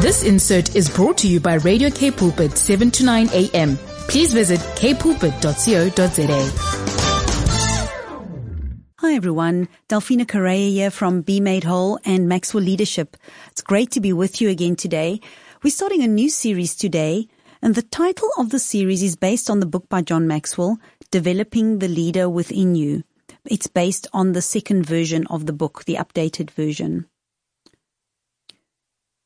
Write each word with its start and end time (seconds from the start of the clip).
This 0.00 0.22
insert 0.22 0.76
is 0.76 0.88
brought 0.88 1.18
to 1.18 1.28
you 1.28 1.40
by 1.40 1.54
Radio 1.54 1.90
K 1.90 2.10
Pulpit 2.10 2.56
7 2.56 2.90
to 2.92 3.04
9 3.04 3.28
a.m. 3.32 3.76
Please 4.08 4.32
visit 4.32 4.60
kpulpit.co.za. 4.60 6.74
Hi 9.00 9.14
everyone, 9.14 9.68
Delphina 9.88 10.28
Correa 10.28 10.70
here 10.70 10.90
from 10.90 11.22
Be 11.22 11.40
Made 11.40 11.64
Whole 11.64 11.98
and 12.04 12.28
Maxwell 12.28 12.62
Leadership. 12.62 13.16
It's 13.50 13.62
great 13.62 13.90
to 13.92 14.00
be 14.00 14.12
with 14.12 14.40
you 14.40 14.48
again 14.48 14.76
today. 14.76 15.20
We're 15.62 15.70
starting 15.70 16.02
a 16.02 16.08
new 16.08 16.28
series 16.28 16.76
today 16.76 17.28
and 17.60 17.74
the 17.74 17.82
title 17.82 18.30
of 18.38 18.50
the 18.50 18.58
series 18.58 19.02
is 19.02 19.16
based 19.16 19.50
on 19.50 19.60
the 19.60 19.66
book 19.66 19.88
by 19.88 20.02
John 20.02 20.28
Maxwell, 20.28 20.78
Developing 21.10 21.80
the 21.80 21.88
Leader 21.88 22.28
Within 22.28 22.74
You. 22.74 23.02
It's 23.44 23.66
based 23.66 24.06
on 24.12 24.32
the 24.32 24.42
second 24.42 24.84
version 24.84 25.26
of 25.28 25.46
the 25.46 25.52
book, 25.52 25.84
the 25.84 25.96
updated 25.96 26.50
version. 26.50 27.06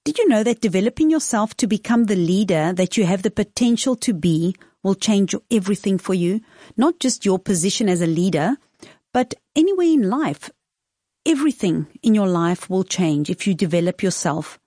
Did 0.04 0.18
you 0.18 0.26
know 0.26 0.42
that 0.42 0.60
developing 0.60 1.10
yourself 1.10 1.56
to 1.58 1.68
become 1.68 2.04
the 2.04 2.16
leader 2.16 2.72
that 2.72 2.96
you 2.96 3.04
have 3.04 3.22
the 3.22 3.30
potential 3.30 3.94
to 3.96 4.12
be 4.12 4.56
will 4.82 4.96
change 4.96 5.32
everything 5.48 5.96
for 5.96 6.12
you? 6.12 6.40
Not 6.76 6.98
just 6.98 7.24
your 7.24 7.38
position 7.38 7.88
as 7.88 8.02
a 8.02 8.06
leader, 8.08 8.56
but 9.12 9.34
anywhere 9.54 9.86
in 9.86 10.10
life. 10.10 10.50
Everything 11.24 11.86
in 12.02 12.16
your 12.16 12.26
life 12.26 12.68
will 12.68 12.82
change 12.82 13.30
if 13.30 13.46
you 13.46 13.54
develop 13.54 14.02
yourself. 14.02 14.58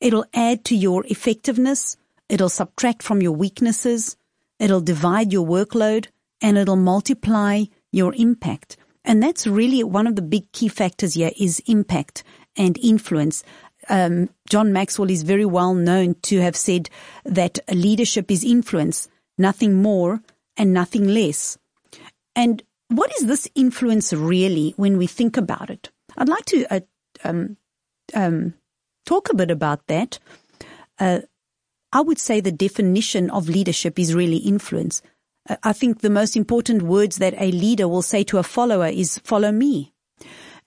It'll 0.00 0.26
add 0.34 0.64
to 0.64 0.74
your 0.74 1.06
effectiveness. 1.06 1.96
It'll 2.28 2.48
subtract 2.48 3.04
from 3.04 3.22
your 3.22 3.32
weaknesses. 3.36 4.16
It'll 4.58 4.80
divide 4.80 5.32
your 5.32 5.46
workload 5.46 6.08
and 6.40 6.58
it'll 6.58 6.74
multiply 6.74 7.66
your 7.92 8.12
impact. 8.16 8.76
And 9.04 9.22
that's 9.22 9.46
really 9.46 9.84
one 9.84 10.08
of 10.08 10.16
the 10.16 10.22
big 10.22 10.50
key 10.50 10.66
factors 10.66 11.14
here 11.14 11.30
is 11.38 11.62
impact 11.66 12.24
and 12.56 12.78
influence 12.78 13.44
um, 13.88 14.28
John 14.48 14.72
Maxwell 14.72 15.10
is 15.10 15.22
very 15.22 15.44
well 15.44 15.74
known 15.74 16.14
to 16.22 16.40
have 16.40 16.56
said 16.56 16.90
that 17.24 17.58
leadership 17.72 18.30
is 18.30 18.44
influence, 18.44 19.08
nothing 19.38 19.82
more 19.82 20.22
and 20.56 20.72
nothing 20.72 21.08
less. 21.08 21.58
And 22.36 22.62
what 22.88 23.12
is 23.16 23.26
this 23.26 23.48
influence 23.54 24.12
really 24.12 24.74
when 24.76 24.98
we 24.98 25.06
think 25.06 25.36
about 25.36 25.70
it? 25.70 25.90
I'd 26.16 26.28
like 26.28 26.44
to 26.46 26.66
uh, 26.72 26.80
um, 27.24 27.56
um, 28.14 28.54
talk 29.06 29.30
a 29.30 29.36
bit 29.36 29.50
about 29.50 29.86
that. 29.86 30.18
Uh, 30.98 31.20
I 31.92 32.00
would 32.00 32.18
say 32.18 32.40
the 32.40 32.52
definition 32.52 33.30
of 33.30 33.48
leadership 33.48 33.98
is 33.98 34.14
really 34.14 34.38
influence. 34.38 35.02
Uh, 35.48 35.56
I 35.62 35.72
think 35.72 36.00
the 36.00 36.10
most 36.10 36.36
important 36.36 36.82
words 36.82 37.16
that 37.16 37.34
a 37.38 37.52
leader 37.52 37.88
will 37.88 38.02
say 38.02 38.24
to 38.24 38.38
a 38.38 38.42
follower 38.42 38.88
is 38.88 39.18
follow 39.18 39.52
me. 39.52 39.92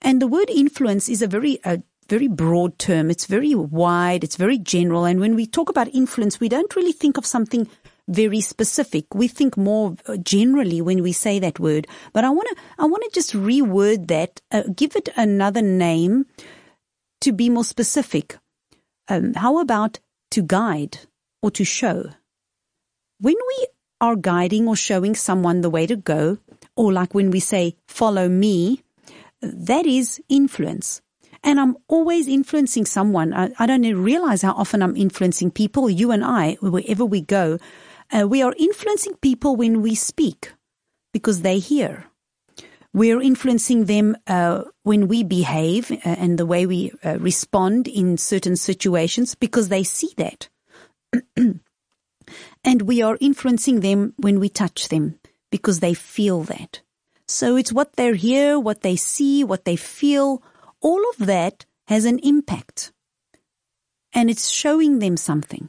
And 0.00 0.22
the 0.22 0.26
word 0.26 0.48
influence 0.50 1.08
is 1.08 1.22
a 1.22 1.26
very 1.26 1.62
uh, 1.64 1.78
very 2.08 2.28
broad 2.28 2.78
term. 2.78 3.10
It's 3.10 3.26
very 3.26 3.54
wide. 3.54 4.24
It's 4.24 4.36
very 4.36 4.58
general. 4.58 5.04
And 5.04 5.20
when 5.20 5.34
we 5.34 5.46
talk 5.46 5.68
about 5.68 5.94
influence, 5.94 6.40
we 6.40 6.48
don't 6.48 6.74
really 6.74 6.92
think 6.92 7.18
of 7.18 7.26
something 7.26 7.68
very 8.08 8.40
specific. 8.40 9.14
We 9.14 9.28
think 9.28 9.56
more 9.56 9.94
uh, 10.06 10.16
generally 10.16 10.80
when 10.80 11.02
we 11.02 11.12
say 11.12 11.38
that 11.38 11.60
word. 11.60 11.86
But 12.12 12.24
I 12.24 12.30
want 12.30 12.48
to, 12.48 12.56
I 12.78 12.86
want 12.86 13.04
to 13.04 13.10
just 13.12 13.34
reword 13.34 14.08
that, 14.08 14.40
uh, 14.50 14.62
give 14.74 14.96
it 14.96 15.10
another 15.16 15.62
name 15.62 16.26
to 17.20 17.32
be 17.32 17.50
more 17.50 17.64
specific. 17.64 18.38
Um, 19.08 19.34
how 19.34 19.58
about 19.58 20.00
to 20.30 20.42
guide 20.42 21.00
or 21.42 21.50
to 21.50 21.64
show? 21.64 22.10
When 23.20 23.34
we 23.34 23.66
are 24.00 24.16
guiding 24.16 24.68
or 24.68 24.76
showing 24.76 25.14
someone 25.14 25.60
the 25.60 25.70
way 25.70 25.86
to 25.86 25.96
go, 25.96 26.38
or 26.76 26.92
like 26.92 27.14
when 27.14 27.30
we 27.30 27.40
say, 27.40 27.76
follow 27.86 28.28
me, 28.28 28.82
that 29.42 29.86
is 29.86 30.20
influence. 30.28 31.02
And 31.48 31.58
I'm 31.58 31.78
always 31.88 32.28
influencing 32.28 32.84
someone. 32.84 33.32
I, 33.32 33.48
I, 33.58 33.64
don't 33.64 34.02
realize 34.02 34.42
how 34.42 34.52
often 34.52 34.82
I'm 34.82 34.94
influencing 34.94 35.50
people, 35.50 35.88
you 35.88 36.10
and 36.10 36.22
I, 36.22 36.58
wherever 36.60 37.06
we 37.06 37.22
go. 37.22 37.58
Uh, 38.12 38.28
we 38.28 38.42
are 38.42 38.54
influencing 38.58 39.14
people 39.22 39.56
when 39.56 39.80
we 39.80 39.94
speak 39.94 40.52
because 41.14 41.40
they 41.40 41.58
hear. 41.58 42.04
We're 42.92 43.22
influencing 43.22 43.86
them 43.86 44.14
uh, 44.26 44.64
when 44.82 45.08
we 45.08 45.24
behave 45.24 45.90
uh, 45.90 45.96
and 46.04 46.38
the 46.38 46.44
way 46.44 46.66
we 46.66 46.92
uh, 47.02 47.16
respond 47.18 47.88
in 47.88 48.18
certain 48.18 48.56
situations 48.56 49.34
because 49.34 49.70
they 49.70 49.84
see 49.84 50.12
that. 50.18 50.50
and 52.62 52.82
we 52.82 53.00
are 53.00 53.16
influencing 53.22 53.80
them 53.80 54.12
when 54.18 54.38
we 54.38 54.50
touch 54.50 54.90
them 54.90 55.18
because 55.50 55.80
they 55.80 55.94
feel 55.94 56.42
that. 56.42 56.82
So 57.26 57.56
it's 57.56 57.72
what 57.72 57.96
they 57.96 58.14
hear, 58.14 58.60
what 58.60 58.82
they 58.82 58.96
see, 58.96 59.44
what 59.44 59.64
they 59.64 59.76
feel, 59.76 60.42
all 60.80 61.02
of 61.10 61.26
that 61.26 61.66
has 61.86 62.04
an 62.04 62.18
impact 62.20 62.92
and 64.12 64.30
it's 64.30 64.48
showing 64.48 64.98
them 64.98 65.16
something. 65.16 65.68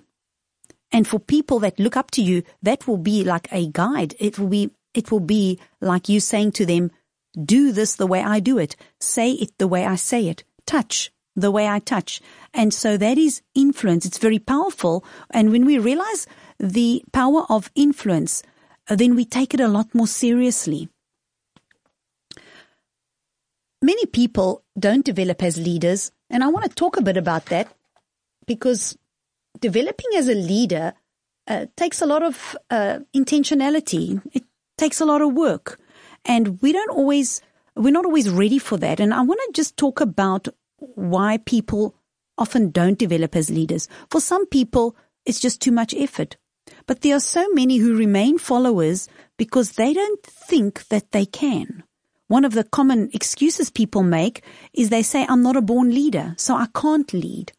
And 0.91 1.07
for 1.07 1.19
people 1.19 1.59
that 1.59 1.79
look 1.79 1.95
up 1.95 2.11
to 2.11 2.21
you, 2.21 2.43
that 2.63 2.87
will 2.87 2.97
be 2.97 3.23
like 3.23 3.47
a 3.51 3.67
guide. 3.67 4.15
It 4.19 4.39
will 4.39 4.47
be, 4.47 4.71
it 4.93 5.11
will 5.11 5.19
be 5.19 5.59
like 5.81 6.09
you 6.09 6.19
saying 6.19 6.53
to 6.53 6.65
them, 6.65 6.91
do 7.45 7.71
this 7.71 7.95
the 7.95 8.07
way 8.07 8.23
I 8.23 8.39
do 8.39 8.57
it. 8.57 8.75
Say 8.99 9.33
it 9.33 9.57
the 9.59 9.67
way 9.67 9.85
I 9.85 9.95
say 9.95 10.27
it. 10.27 10.43
Touch 10.65 11.11
the 11.35 11.51
way 11.51 11.67
I 11.67 11.79
touch. 11.79 12.21
And 12.53 12.73
so 12.73 12.97
that 12.97 13.17
is 13.17 13.41
influence. 13.53 14.05
It's 14.05 14.17
very 14.17 14.39
powerful. 14.39 15.05
And 15.29 15.51
when 15.51 15.65
we 15.65 15.77
realize 15.77 16.25
the 16.59 17.03
power 17.13 17.45
of 17.49 17.71
influence, 17.75 18.41
uh, 18.89 18.95
then 18.95 19.15
we 19.15 19.25
take 19.25 19.53
it 19.53 19.59
a 19.59 19.67
lot 19.67 19.93
more 19.93 20.07
seriously 20.07 20.89
many 23.81 24.05
people 24.05 24.63
don't 24.77 25.05
develop 25.05 25.43
as 25.43 25.57
leaders, 25.57 26.11
and 26.29 26.43
I 26.43 26.47
want 26.47 26.65
to 26.65 26.75
talk 26.75 26.97
a 26.97 27.01
bit 27.01 27.17
about 27.17 27.45
that 27.45 27.67
because 28.45 28.97
developing 29.59 30.11
as 30.15 30.27
a 30.27 30.35
leader 30.35 30.93
uh, 31.47 31.65
takes 31.75 32.01
a 32.01 32.05
lot 32.05 32.23
of 32.23 32.55
uh, 32.69 32.99
intentionality. 33.15 34.21
It 34.33 34.43
takes 34.77 35.01
a 35.01 35.05
lot 35.05 35.21
of 35.21 35.33
work, 35.33 35.79
and 36.25 36.61
we 36.61 36.71
don't 36.71 36.91
always 36.91 37.41
we're 37.75 37.91
not 37.91 38.05
always 38.05 38.29
ready 38.29 38.59
for 38.59 38.77
that. 38.77 38.99
And 38.99 39.13
I 39.13 39.21
want 39.21 39.39
to 39.47 39.51
just 39.53 39.77
talk 39.77 40.01
about 40.01 40.47
why 40.77 41.37
people 41.37 41.95
often 42.37 42.71
don't 42.71 42.97
develop 42.97 43.35
as 43.35 43.49
leaders. 43.49 43.87
For 44.09 44.21
some 44.21 44.45
people, 44.47 44.95
it's 45.25 45.39
just 45.39 45.61
too 45.61 45.71
much 45.71 45.93
effort. 45.93 46.37
But 46.85 47.01
there 47.01 47.15
are 47.15 47.19
so 47.21 47.47
many 47.53 47.77
who 47.77 47.97
remain 47.97 48.37
followers 48.37 49.07
because 49.37 49.73
they 49.73 49.93
don't 49.93 50.23
think 50.23 50.87
that 50.89 51.11
they 51.11 51.25
can. 51.25 51.83
One 52.29 52.45
of 52.45 52.53
the 52.53 52.63
common 52.63 53.09
excuses 53.11 53.71
people 53.71 54.03
make 54.03 54.43
is 54.71 54.89
they 54.89 55.01
say, 55.01 55.25
I'm 55.27 55.41
not 55.41 55.55
a 55.55 55.63
born 55.63 55.89
leader, 55.89 56.35
so 56.37 56.53
I 56.53 56.67
can't 56.75 57.11
lead. 57.11 57.53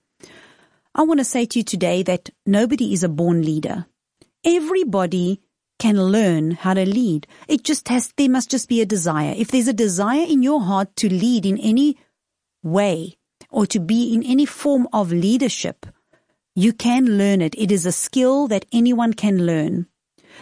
I 0.95 1.03
want 1.03 1.19
to 1.19 1.25
say 1.25 1.45
to 1.45 1.59
you 1.59 1.65
today 1.65 2.05
that 2.05 2.31
nobody 2.47 2.95
is 2.95 3.03
a 3.03 3.09
born 3.09 3.43
leader. 3.43 3.87
Everybody 4.45 5.41
can 5.81 6.01
learn 6.01 6.53
how 6.53 6.75
to 6.75 6.87
lead. 6.87 7.27
It 7.49 7.65
just 7.65 7.89
has, 7.89 8.13
there 8.17 8.31
must 8.31 8.49
just 8.49 8.69
be 8.69 8.81
a 8.81 8.87
desire. 8.87 9.35
If 9.37 9.49
there's 9.49 9.67
a 9.67 9.73
desire 9.73 10.25
in 10.29 10.41
your 10.41 10.61
heart 10.61 10.95
to 10.97 11.09
lead 11.09 11.47
in 11.47 11.59
any 11.59 11.97
way 12.63 13.19
or 13.51 13.67
to 13.67 13.81
be 13.81 14.15
in 14.15 14.23
any 14.23 14.47
form 14.47 14.87
of 14.93 15.11
leadership, 15.11 15.85
you 16.55 16.73
can 16.73 17.19
learn 17.19 17.41
it. 17.41 17.57
It 17.59 17.73
is 17.73 17.87
a 17.87 17.93
skill 17.93 18.47
that 18.47 18.67
anyone 18.73 19.15
can 19.15 19.47
learn. 19.47 19.89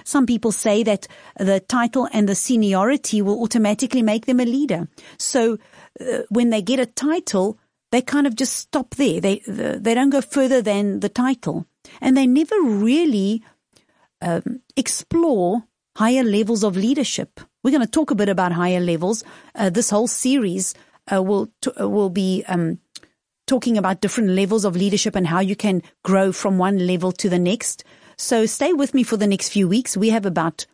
Some 0.04 0.26
people 0.26 0.52
say 0.52 0.82
that 0.82 1.06
the 1.38 1.60
title 1.60 2.08
and 2.12 2.28
the 2.28 2.34
seniority 2.34 3.22
will 3.22 3.42
automatically 3.42 4.02
make 4.02 4.26
them 4.26 4.40
a 4.40 4.44
leader. 4.44 4.88
So 5.18 5.58
uh, 6.00 6.22
when 6.28 6.50
they 6.50 6.62
get 6.62 6.80
a 6.80 6.86
title, 6.86 7.58
they 7.90 8.02
kind 8.02 8.26
of 8.26 8.34
just 8.36 8.54
stop 8.54 8.94
there. 8.96 9.20
They 9.20 9.42
they 9.46 9.94
don't 9.94 10.10
go 10.10 10.20
further 10.20 10.60
than 10.62 11.00
the 11.00 11.08
title, 11.08 11.66
and 12.00 12.16
they 12.16 12.26
never 12.26 12.60
really 12.60 13.42
um, 14.20 14.60
explore 14.76 15.64
higher 15.96 16.22
levels 16.22 16.62
of 16.62 16.76
leadership. 16.76 17.40
We're 17.62 17.70
going 17.70 17.80
to 17.82 17.90
talk 17.90 18.10
a 18.10 18.14
bit 18.14 18.28
about 18.28 18.52
higher 18.52 18.80
levels. 18.80 19.24
Uh, 19.54 19.70
this 19.70 19.90
whole 19.90 20.06
series 20.06 20.74
uh, 21.12 21.22
will 21.22 21.48
t- 21.60 21.72
uh, 21.80 21.88
will 21.88 22.10
be 22.10 22.44
um, 22.46 22.78
talking 23.46 23.76
about 23.78 24.00
different 24.00 24.30
levels 24.30 24.64
of 24.64 24.76
leadership 24.76 25.16
and 25.16 25.26
how 25.26 25.40
you 25.40 25.56
can 25.56 25.82
grow 26.04 26.30
from 26.30 26.58
one 26.58 26.86
level 26.86 27.10
to 27.12 27.28
the 27.28 27.38
next. 27.38 27.84
So 28.20 28.46
stay 28.46 28.72
with 28.72 28.94
me 28.94 29.04
for 29.04 29.16
the 29.16 29.28
next 29.28 29.50
few 29.50 29.68
weeks. 29.68 29.96
We 29.96 30.10
have 30.10 30.26
about 30.26 30.66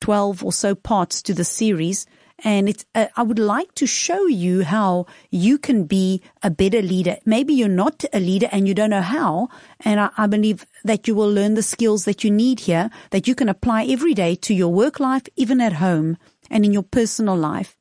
12 0.00 0.44
or 0.44 0.52
so 0.52 0.74
parts 0.74 1.22
to 1.22 1.32
the 1.32 1.44
series. 1.44 2.06
And 2.44 2.68
it's, 2.68 2.84
uh, 2.92 3.06
I 3.16 3.22
would 3.22 3.38
like 3.38 3.72
to 3.76 3.86
show 3.86 4.26
you 4.26 4.64
how 4.64 5.06
you 5.30 5.58
can 5.58 5.84
be 5.84 6.22
a 6.42 6.50
better 6.50 6.82
leader. 6.82 7.18
Maybe 7.24 7.54
you're 7.54 7.68
not 7.68 8.04
a 8.12 8.18
leader 8.18 8.48
and 8.50 8.66
you 8.66 8.74
don't 8.74 8.90
know 8.90 9.00
how. 9.00 9.48
And 9.78 10.00
I, 10.00 10.10
I 10.18 10.26
believe 10.26 10.66
that 10.82 11.06
you 11.06 11.14
will 11.14 11.30
learn 11.30 11.54
the 11.54 11.62
skills 11.62 12.04
that 12.04 12.24
you 12.24 12.32
need 12.32 12.58
here 12.58 12.90
that 13.10 13.28
you 13.28 13.36
can 13.36 13.48
apply 13.48 13.84
every 13.84 14.12
day 14.12 14.34
to 14.34 14.52
your 14.52 14.72
work 14.72 14.98
life, 14.98 15.22
even 15.36 15.60
at 15.60 15.74
home 15.74 16.18
and 16.50 16.64
in 16.64 16.72
your 16.72 16.82
personal 16.82 17.36
life. 17.36 17.76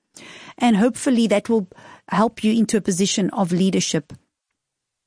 And 0.59 0.77
hopefully 0.77 1.25
that 1.25 1.49
will 1.49 1.67
help 2.09 2.43
you 2.43 2.53
into 2.53 2.77
a 2.77 2.81
position 2.81 3.31
of 3.31 3.51
leadership. 3.51 4.13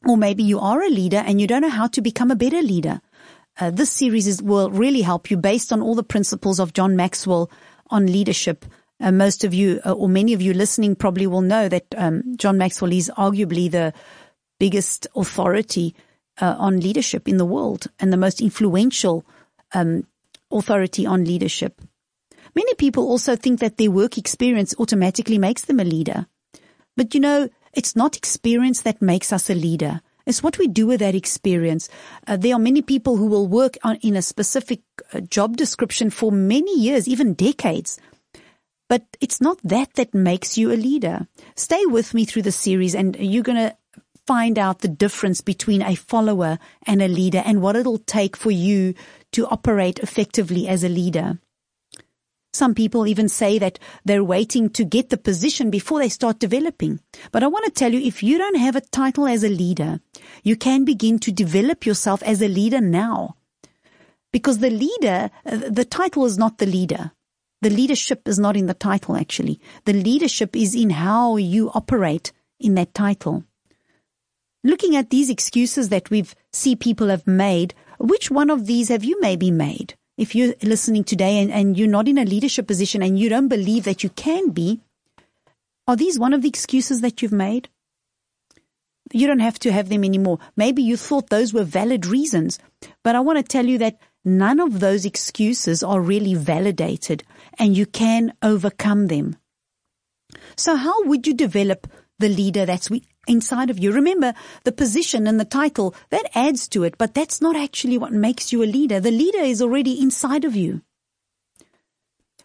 Or 0.05 0.17
maybe 0.17 0.43
you 0.43 0.59
are 0.59 0.83
a 0.83 0.91
leader 0.91 1.23
and 1.25 1.41
you 1.41 1.47
don't 1.47 1.63
know 1.63 1.69
how 1.69 1.87
to 1.87 2.03
become 2.03 2.33
a 2.33 2.37
better 2.37 2.61
leader. 2.61 3.01
Uh, 3.59 3.71
this 3.71 3.91
series 3.91 4.27
is, 4.27 4.43
will 4.43 4.71
really 4.71 5.03
help 5.03 5.31
you 5.31 5.37
based 5.37 5.73
on 5.73 5.81
all 5.81 5.95
the 5.95 6.03
principles 6.03 6.59
of 6.59 6.73
John 6.73 6.97
Maxwell 6.97 7.51
on 7.91 8.07
leadership. 8.07 8.65
Uh, 9.01 9.13
most 9.13 9.45
of 9.45 9.55
you, 9.55 9.81
uh, 9.85 9.93
or 9.93 10.09
many 10.09 10.33
of 10.33 10.43
you 10.43 10.55
listening, 10.55 10.97
probably 10.97 11.27
will 11.27 11.41
know 11.41 11.69
that 11.69 11.87
um, 11.97 12.37
John 12.37 12.59
Maxwell 12.59 12.93
is 12.93 13.11
arguably 13.17 13.71
the 13.71 13.93
biggest 14.59 15.07
authority 15.15 15.95
uh, 16.41 16.57
on 16.59 16.81
leadership 16.81 17.29
in 17.29 17.37
the 17.37 17.45
world 17.45 17.87
and 18.01 18.13
the 18.13 18.17
most 18.17 18.41
influential 18.41 19.25
um, 19.73 20.07
authority 20.51 21.07
on 21.07 21.25
leadership. 21.25 21.81
Many 22.55 22.75
people 22.75 23.09
also 23.09 23.37
think 23.37 23.61
that 23.61 23.79
their 23.79 23.91
work 23.91 24.17
experience 24.17 24.75
automatically 24.79 25.39
makes 25.39 25.63
them 25.63 25.81
a 25.81 25.85
leader. 25.85 26.27
But 26.97 27.15
you 27.15 27.21
know, 27.21 27.49
it's 27.73 27.97
not 27.97 28.17
experience 28.17 28.83
that 28.83 29.03
makes 29.03 29.33
us 29.33 29.51
a 29.51 29.55
leader. 29.55 30.01
It's 30.27 30.43
what 30.43 30.59
we 30.59 30.69
do 30.69 30.87
with 30.87 31.01
that 31.01 31.15
experience. 31.15 31.89
Uh, 32.27 32.37
there 32.37 32.55
are 32.55 32.59
many 32.59 32.83
people 32.83 33.17
who 33.17 33.27
will 33.27 33.47
work 33.47 33.77
on, 33.83 33.97
in 33.97 34.17
a 34.17 34.23
specific 34.23 34.81
uh, 35.13 35.21
job 35.21 35.57
description 35.57 36.11
for 36.11 36.33
many 36.33 36.79
years, 36.79 37.07
even 37.07 37.35
decades. 37.35 37.99
But 38.89 39.03
it's 39.21 39.41
not 39.41 39.59
that 39.65 39.95
that 39.95 40.15
makes 40.15 40.57
you 40.57 40.73
a 40.73 40.77
leader. 40.77 41.27
Stay 41.57 41.85
with 41.87 42.15
me 42.15 42.25
through 42.25 42.43
the 42.43 42.53
series 42.53 42.95
and 42.95 43.17
you're 43.17 43.43
going 43.43 43.59
to 43.59 43.77
find 44.27 44.59
out 44.59 44.81
the 44.81 44.89
difference 44.89 45.41
between 45.41 45.83
a 45.83 45.95
follower 45.95 46.59
and 46.87 47.03
a 47.03 47.09
leader 47.09 47.43
and 47.45 47.61
what 47.61 47.77
it'll 47.77 47.99
take 47.99 48.37
for 48.37 48.51
you 48.51 48.95
to 49.33 49.47
operate 49.49 49.99
effectively 49.99 50.69
as 50.69 50.85
a 50.85 50.89
leader. 50.89 51.39
Some 52.55 52.73
people 52.73 53.09
even 53.09 53.29
say 53.29 53.59
that 53.59 53.81
they're 54.05 54.23
waiting 54.23 54.71
to 54.71 54.85
get 54.85 55.11
the 55.11 55.17
position 55.17 55.71
before 55.71 55.99
they 55.99 56.09
start 56.09 56.39
developing. 56.39 57.01
But 57.33 57.43
I 57.43 57.49
want 57.49 57.65
to 57.65 57.73
tell 57.73 57.93
you, 57.93 57.99
if 57.99 58.23
you 58.23 58.39
don't 58.39 58.59
have 58.59 58.77
a 58.77 58.81
title 58.81 59.27
as 59.27 59.43
a 59.43 59.49
leader, 59.49 59.99
you 60.45 60.55
can 60.55 60.85
begin 60.85 61.19
to 61.19 61.33
develop 61.33 61.85
yourself 61.85 62.23
as 62.23 62.41
a 62.41 62.47
leader 62.47 62.81
now. 62.81 63.35
Because 64.31 64.59
the 64.59 64.71
leader, 64.71 65.33
uh, 65.45 65.57
the 65.69 65.85
title 65.85 66.27
is 66.27 66.39
not 66.39 66.59
the 66.59 66.67
leader. 66.67 67.11
The 67.61 67.71
leadership 67.71 68.29
is 68.29 68.39
not 68.39 68.57
in 68.57 68.67
the 68.67 68.75
title, 68.75 69.17
actually. 69.17 69.59
The 69.85 69.93
leadership 69.93 70.55
is 70.55 70.77
in 70.77 70.91
how 70.91 71.37
you 71.37 71.73
operate 71.75 72.31
in 72.61 72.77
that 72.77 72.95
title. 72.95 73.43
Looking 74.63 74.95
at 74.95 75.11
these 75.11 75.29
excuses 75.29 75.89
that 75.89 76.09
we've 76.09 76.37
see 76.53 76.77
people 76.77 77.09
have 77.09 77.27
made, 77.27 77.75
which 77.99 78.31
one 78.31 78.49
of 78.49 78.67
these 78.67 78.91
have 78.91 79.03
you 79.03 79.21
maybe 79.21 79.51
made? 79.51 79.97
If 80.17 80.35
you're 80.35 80.55
listening 80.63 81.05
today 81.05 81.41
and, 81.41 81.51
and 81.51 81.77
you're 81.77 81.89
not 81.89 82.09
in 82.09 82.19
a 82.19 82.25
leadership 82.25 82.67
position 82.67 83.03
and 83.03 83.19
you 83.19 83.29
don't 83.29 83.49
believe 83.49 83.85
that 83.85 84.05
you 84.05 84.11
can 84.11 84.51
be, 84.51 84.81
are 85.87 85.97
these 85.97 86.19
one 86.19 86.33
of 86.33 86.43
the 86.43 86.49
excuses 86.49 87.01
that 87.01 87.21
you've 87.21 87.33
made? 87.33 87.69
You 89.13 89.27
don't 89.27 89.41
have 89.41 89.59
to 89.61 89.73
have 89.73 89.89
them 89.89 90.05
anymore. 90.05 90.39
Maybe 90.57 90.83
you 90.83 90.97
thought 90.97 91.31
those 91.31 91.53
were 91.53 91.65
valid 91.65 92.07
reasons, 92.07 92.59
but 93.03 93.15
I 93.15 93.21
want 93.21 93.39
to 93.39 93.43
tell 93.43 93.67
you 93.67 93.79
that 93.79 93.99
none 94.25 94.61
of 94.61 94.81
those 94.81 95.05
excuses 95.05 95.83
are 95.83 96.01
really 96.01 96.35
validated 96.35 97.25
and 97.59 97.77
you 97.77 97.85
can 97.85 98.33
overcome 98.43 99.09
them. 99.09 99.37
So 100.57 100.77
how 100.77 101.05
would 101.05 101.27
you 101.27 101.35
develop 101.35 101.87
the 102.19 102.29
leader 102.29 102.65
that's 102.65 102.91
inside 103.27 103.71
of 103.71 103.79
you. 103.79 103.93
Remember, 103.93 104.35
the 104.65 104.73
position 104.73 105.27
and 105.27 105.39
the 105.39 105.45
title, 105.45 105.95
that 106.11 106.31
adds 106.35 106.69
to 106.69 106.85
it, 106.85 106.97
but 106.99 107.15
that's 107.15 107.41
not 107.41 107.57
actually 107.57 107.99
what 107.99 108.13
makes 108.13 108.53
you 108.53 108.63
a 108.63 108.67
leader. 108.67 109.01
The 109.01 109.11
leader 109.11 109.41
is 109.41 109.63
already 109.63 110.01
inside 110.01 110.45
of 110.45 110.57
you. 110.57 110.83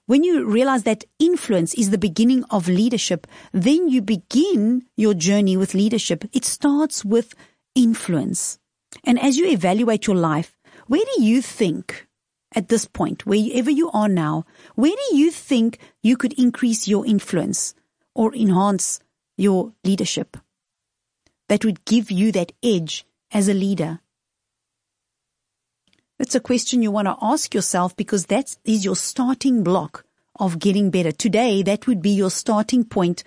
When 0.06 0.24
you 0.24 0.46
realize 0.46 0.84
that 0.84 1.04
influence 1.20 1.76
is 1.76 1.92
the 1.92 1.98
beginning 2.00 2.44
of 2.50 2.68
leadership, 2.68 3.28
then 3.52 3.90
you 3.90 4.02
begin 4.02 4.86
your 4.98 5.14
journey 5.14 5.56
with 5.56 5.76
leadership. 5.76 6.26
It 6.34 6.46
starts 6.46 7.06
with 7.06 7.36
influence. 7.76 8.58
And 9.04 9.20
as 9.20 9.38
you 9.38 9.48
evaluate 9.48 10.08
your 10.08 10.16
life, 10.16 10.58
where 10.88 11.06
do 11.16 11.24
you 11.24 11.44
think 11.44 12.08
at 12.56 12.70
this 12.70 12.86
point, 12.86 13.26
wherever 13.26 13.70
you 13.70 13.92
are 13.92 14.10
now, 14.10 14.46
where 14.74 14.96
do 15.10 15.16
you 15.16 15.30
think 15.30 15.78
you 16.02 16.18
could 16.18 16.34
increase 16.34 16.88
your 16.88 17.06
influence 17.06 17.76
or 18.16 18.34
enhance 18.34 19.00
your 19.38 19.74
leadership? 19.84 20.38
That 21.50 21.66
would 21.66 21.84
give 21.86 22.10
you 22.10 22.32
that 22.32 22.54
edge 22.64 23.06
as 23.32 23.50
a 23.50 23.54
leader? 23.54 24.00
It's 26.18 26.36
a 26.36 26.40
question 26.40 26.82
you 26.82 26.92
want 26.92 27.08
to 27.08 27.18
ask 27.22 27.54
yourself 27.54 27.96
because 27.96 28.26
that 28.28 28.58
is 28.66 28.86
your 28.86 28.96
starting 28.96 29.64
block 29.64 30.06
of 30.40 30.60
getting 30.60 30.90
better. 30.90 31.12
Today, 31.12 31.64
that 31.64 31.88
would 31.88 32.02
be 32.02 32.12
your 32.12 32.32
starting 32.32 32.84
point 32.84 33.24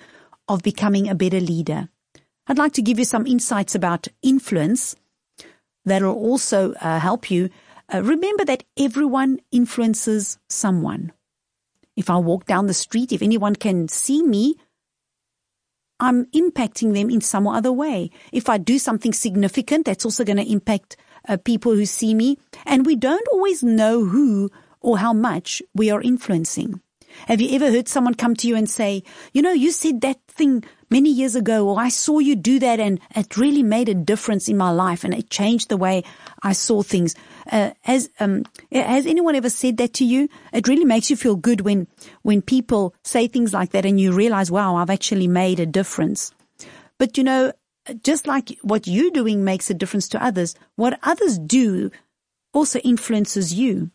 of 0.49 0.63
becoming 0.63 1.09
a 1.09 1.15
better 1.15 1.41
leader. 1.41 1.89
I'd 2.47 2.59
like 2.59 2.73
to 2.75 2.83
give 2.83 2.99
you 2.99 3.05
some 3.05 3.27
insights 3.27 3.75
about 3.75 4.09
influence 4.23 4.97
that 5.85 6.03
will 6.03 6.15
also 6.15 6.73
uh, 6.75 6.99
help 6.99 7.31
you. 7.31 7.51
Uh, 7.93 8.03
remember 8.03 8.45
that 8.45 8.65
everyone 8.79 9.41
influences 9.51 10.39
someone. 10.49 11.13
If 11.97 12.09
I 12.09 12.17
walk 12.17 12.47
down 12.47 12.67
the 12.67 12.75
street, 12.75 13.13
if 13.13 13.23
anyone 13.23 13.55
can 13.55 13.89
see 13.89 14.23
me, 14.23 14.57
I'm 16.03 16.27
impacting 16.35 16.95
them 16.95 17.11
in 17.11 17.21
some 17.21 17.47
other 17.47 17.71
way. 17.71 18.11
If 18.33 18.49
I 18.49 18.59
do 18.59 18.81
something 18.81 19.13
significant, 19.13 19.87
that's 19.87 20.05
also 20.05 20.25
going 20.25 20.39
to 20.39 20.51
impact 20.51 20.97
uh, 21.29 21.37
people 21.37 21.77
who 21.77 21.87
see 21.87 22.13
me. 22.13 22.39
And 22.67 22.85
we 22.85 22.97
don't 22.97 23.27
always 23.29 23.63
know 23.63 24.05
who 24.05 24.51
or 24.81 24.99
how 24.99 25.13
much 25.13 25.63
we 25.75 25.93
are 25.93 26.03
influencing. 26.03 26.81
Have 27.29 27.41
you 27.41 27.55
ever 27.55 27.71
heard 27.71 27.89
someone 27.89 28.15
come 28.15 28.35
to 28.37 28.49
you 28.49 28.57
and 28.57 28.69
say, 28.69 29.03
you 29.33 29.43
know, 29.43 29.53
you 29.53 29.71
said 29.71 30.01
that 30.01 30.21
thing 30.29 30.65
many 30.91 31.11
years 31.11 31.35
ago, 31.35 31.69
or 31.69 31.81
I 31.81 31.89
saw 31.89 32.19
you 32.19 32.37
do 32.37 32.59
that 32.59 32.81
and 32.81 33.01
it 33.15 33.37
really 33.37 33.63
made 33.63 33.89
a 33.89 33.95
difference 33.95 34.49
in 34.49 34.57
my 34.57 34.71
life 34.71 35.05
and 35.05 35.15
it 35.15 35.31
changed 35.31 35.69
the 35.69 35.77
way 35.77 36.05
I 36.43 36.53
saw 36.53 36.83
things. 36.83 37.15
Uh, 37.51 37.71
has, 37.81 38.11
um, 38.21 38.45
has 38.71 39.07
anyone 39.07 39.35
ever 39.35 39.51
said 39.51 39.79
that 39.79 39.95
to 39.95 40.05
you? 40.05 40.29
It 40.53 40.69
really 40.69 40.85
makes 40.85 41.11
you 41.11 41.17
feel 41.17 41.37
good 41.37 41.63
when, 41.63 41.87
when 42.23 42.43
people 42.43 42.95
say 43.05 43.27
things 43.27 43.53
like 43.53 43.71
that 43.71 43.87
and 43.87 44.01
you 44.01 44.13
realize, 44.13 44.51
wow, 44.51 44.77
I've 44.77 44.91
actually 44.91 45.29
made 45.29 45.61
a 45.61 45.67
difference. 45.67 46.33
But 46.99 47.19
you 47.19 47.25
know, 47.25 47.53
just 48.05 48.27
like 48.27 48.57
what 48.63 48.87
you're 48.87 49.11
doing 49.11 49.45
makes 49.45 49.71
a 49.71 49.75
difference 49.75 50.09
to 50.11 50.25
others, 50.25 50.55
what 50.77 50.99
others 51.03 51.39
do 51.39 51.91
also 52.53 52.79
influences 52.81 53.55
you. 53.55 53.91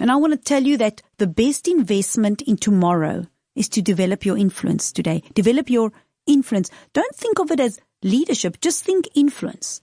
And 0.00 0.10
I 0.10 0.16
want 0.16 0.32
to 0.32 0.38
tell 0.38 0.62
you 0.62 0.78
that 0.78 1.02
the 1.18 1.26
best 1.26 1.68
investment 1.68 2.40
in 2.42 2.56
tomorrow 2.56 3.26
is 3.54 3.68
to 3.68 3.82
develop 3.82 4.24
your 4.24 4.38
influence 4.38 4.92
today. 4.92 5.22
Develop 5.34 5.68
your 5.68 5.92
influence. 6.26 6.70
Don't 6.94 7.14
think 7.14 7.38
of 7.38 7.50
it 7.50 7.60
as 7.60 7.78
leadership. 8.02 8.60
Just 8.62 8.82
think 8.82 9.08
influence. 9.14 9.82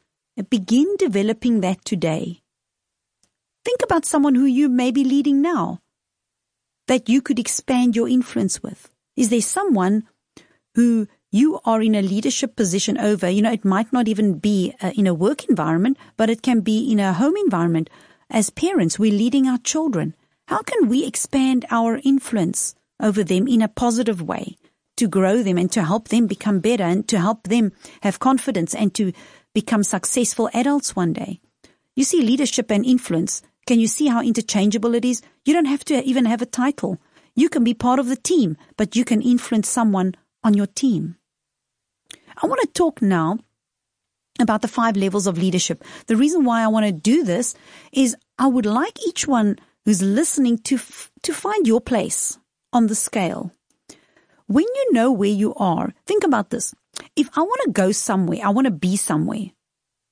Begin 0.50 0.96
developing 0.98 1.62
that 1.62 1.86
today. 1.86 2.42
Think 3.64 3.82
about 3.84 4.06
someone 4.06 4.34
who 4.34 4.46
you 4.46 4.70
may 4.70 4.92
be 4.92 5.04
leading 5.04 5.42
now 5.42 5.82
that 6.88 7.10
you 7.10 7.22
could 7.22 7.38
expand 7.38 7.96
your 7.96 8.10
influence 8.10 8.64
with. 8.64 8.90
Is 9.16 9.30
there 9.30 9.42
someone 9.42 10.08
who 10.74 11.08
you 11.32 11.60
are 11.66 11.82
in 11.82 11.94
a 11.94 12.02
leadership 12.02 12.56
position 12.56 12.98
over? 12.98 13.30
You 13.30 13.42
know, 13.42 13.52
it 13.52 13.66
might 13.66 13.92
not 13.94 14.08
even 14.08 14.40
be 14.40 14.74
uh, 14.82 14.92
in 14.96 15.06
a 15.06 15.14
work 15.14 15.46
environment, 15.46 15.98
but 16.16 16.30
it 16.30 16.42
can 16.42 16.62
be 16.62 16.92
in 16.92 17.00
a 17.00 17.14
home 17.14 17.36
environment. 17.36 17.90
As 18.30 18.50
parents, 18.50 19.00
we're 19.00 19.14
leading 19.14 19.48
our 19.48 19.58
children. 19.58 20.14
How 20.48 20.62
can 20.62 20.90
we 20.90 21.06
expand 21.06 21.66
our 21.72 22.02
influence 22.04 22.76
over 23.02 23.24
them 23.24 23.48
in 23.48 23.62
a 23.62 23.70
positive 23.70 24.22
way 24.22 24.58
to 24.98 25.08
grow 25.08 25.42
them 25.42 25.58
and 25.58 25.72
to 25.72 25.84
help 25.84 26.10
them 26.10 26.28
become 26.28 26.60
better 26.60 26.84
and 26.84 27.08
to 27.08 27.20
help 27.20 27.44
them 27.44 27.72
have 28.02 28.20
confidence 28.20 28.76
and 28.76 28.94
to 28.96 29.14
become 29.54 29.84
successful 29.84 30.50
adults 30.54 30.94
one 30.94 31.14
day? 31.14 31.40
You 31.96 32.04
see 32.04 32.22
leadership 32.22 32.70
and 32.70 32.86
influence. 32.86 33.42
Can 33.66 33.80
you 33.80 33.88
see 33.88 34.08
how 34.08 34.22
interchangeable 34.22 34.94
it 34.94 35.06
is? 35.06 35.22
You 35.46 35.54
don't 35.54 35.66
have 35.66 35.86
to 35.86 36.04
even 36.04 36.26
have 36.26 36.42
a 36.42 36.46
title. 36.46 37.00
You 37.34 37.48
can 37.48 37.64
be 37.64 37.74
part 37.74 38.00
of 38.00 38.08
the 38.08 38.18
team, 38.18 38.58
but 38.76 38.96
you 38.96 39.06
can 39.06 39.22
influence 39.22 39.70
someone 39.70 40.16
on 40.44 40.54
your 40.54 40.68
team. 40.68 41.16
I 42.42 42.46
want 42.46 42.62
to 42.62 42.68
talk 42.68 43.02
now 43.02 43.40
about 44.40 44.62
the 44.62 44.68
five 44.68 44.98
levels 44.98 45.28
of 45.28 45.38
leadership. 45.38 45.84
The 46.08 46.16
reason 46.16 46.44
why 46.44 46.64
I 46.64 46.68
want 46.68 46.86
to 46.86 46.92
do 46.92 47.24
this 47.24 47.56
is 47.92 48.16
I 48.38 48.48
would 48.48 48.66
like 48.66 48.98
each 49.08 49.28
one 49.28 49.58
who's 49.86 50.02
listening 50.02 50.58
to, 50.60 50.76
f- 50.76 51.12
to 51.24 51.34
find 51.34 51.66
your 51.66 51.82
place 51.82 52.38
on 52.74 52.88
the 52.88 52.96
scale. 52.96 53.52
When 54.48 54.66
you 54.66 54.94
know 54.94 55.12
where 55.12 55.30
you 55.30 55.54
are, 55.56 55.94
think 56.06 56.24
about 56.24 56.50
this. 56.50 56.74
If 57.16 57.30
I 57.38 57.42
want 57.42 57.62
to 57.66 57.72
go 57.72 57.92
somewhere, 57.92 58.40
I 58.44 58.50
want 58.50 58.66
to 58.66 58.72
be 58.72 58.96
somewhere. 58.96 59.52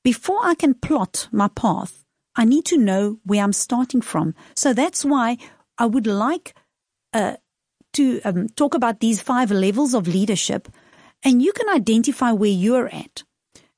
Before 0.04 0.40
I 0.44 0.56
can 0.56 0.74
plot 0.74 1.28
my 1.32 1.48
path, 1.48 2.04
I 2.36 2.46
need 2.46 2.66
to 2.66 2.78
know 2.78 3.20
where 3.24 3.44
I'm 3.44 3.54
starting 3.54 4.02
from. 4.02 4.36
So 4.56 4.74
that's 4.74 5.06
why 5.06 5.38
I 5.78 5.86
would 5.86 6.06
like 6.06 6.54
uh, 7.14 7.38
to 7.94 8.22
um, 8.24 8.50
talk 8.50 8.76
about 8.76 9.00
these 9.00 9.22
five 9.22 9.52
levels 9.52 9.94
of 9.94 10.08
leadership, 10.08 10.68
and 11.24 11.42
you 11.42 11.54
can 11.54 11.70
identify 11.70 12.32
where 12.32 12.50
you're 12.50 12.88
at. 12.88 13.24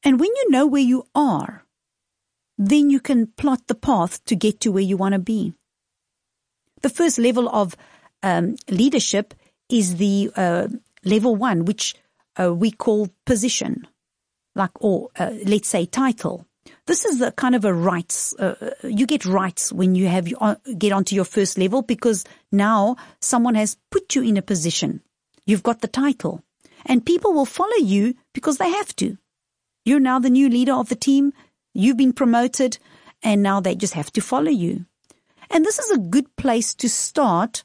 And 0.07 0.21
when 0.21 0.29
you 0.37 0.51
know 0.51 0.65
where 0.65 0.81
you 0.93 1.05
are, 1.15 1.65
then 2.57 2.89
you 2.89 3.01
can 3.01 3.27
plot 3.27 3.67
the 3.67 3.75
path 3.75 4.23
to 4.23 4.37
get 4.37 4.61
to 4.61 4.71
where 4.71 4.81
you 4.81 4.95
want 4.95 5.11
to 5.11 5.19
be. 5.19 5.53
The 6.81 6.89
first 6.89 7.17
level 7.17 7.49
of 7.49 7.75
um, 8.23 8.55
leadership 8.69 9.33
is 9.67 9.97
the 9.97 10.31
uh, 10.37 10.69
level 11.03 11.35
one, 11.35 11.65
which 11.65 11.93
uh, 12.39 12.53
we 12.53 12.71
call 12.71 13.09
position, 13.25 13.85
like 14.55 14.71
or 14.79 15.09
uh, 15.19 15.33
let's 15.45 15.67
say 15.67 15.85
title. 15.85 16.45
This 16.85 17.03
is 17.03 17.19
the 17.19 17.33
kind 17.33 17.53
of 17.53 17.65
a 17.65 17.73
rights. 17.73 18.33
Uh, 18.39 18.75
you 18.83 19.05
get 19.05 19.25
rights 19.25 19.73
when 19.73 19.93
you 19.93 20.07
have 20.07 20.33
uh, 20.39 20.55
get 20.77 20.93
onto 20.93 21.17
your 21.17 21.25
first 21.25 21.57
level 21.57 21.81
because 21.81 22.23
now 22.49 22.95
someone 23.19 23.55
has 23.55 23.75
put 23.91 24.15
you 24.15 24.23
in 24.23 24.37
a 24.37 24.41
position. 24.41 25.01
You've 25.45 25.63
got 25.63 25.81
the 25.81 25.89
title, 25.89 26.43
and 26.85 27.05
people 27.05 27.33
will 27.33 27.45
follow 27.45 27.81
you 27.81 28.15
because 28.33 28.57
they 28.57 28.69
have 28.69 28.95
to. 28.95 29.17
You're 29.87 30.01
now 30.01 30.19
the 30.19 30.29
new 30.29 30.49
leader 30.49 30.73
of 30.73 30.89
the 30.89 30.97
team. 30.97 31.31
You've 31.73 31.95
been 31.95 32.11
promoted, 32.11 32.77
and 33.23 33.41
now 33.41 33.61
they 33.61 33.73
just 33.73 33.93
have 33.93 34.11
to 34.11 34.21
follow 34.21 34.49
you. 34.49 34.85
And 35.49 35.63
this 35.63 35.79
is 35.79 35.91
a 35.91 35.97
good 35.97 36.35
place 36.35 36.75
to 36.75 36.89
start 36.89 37.63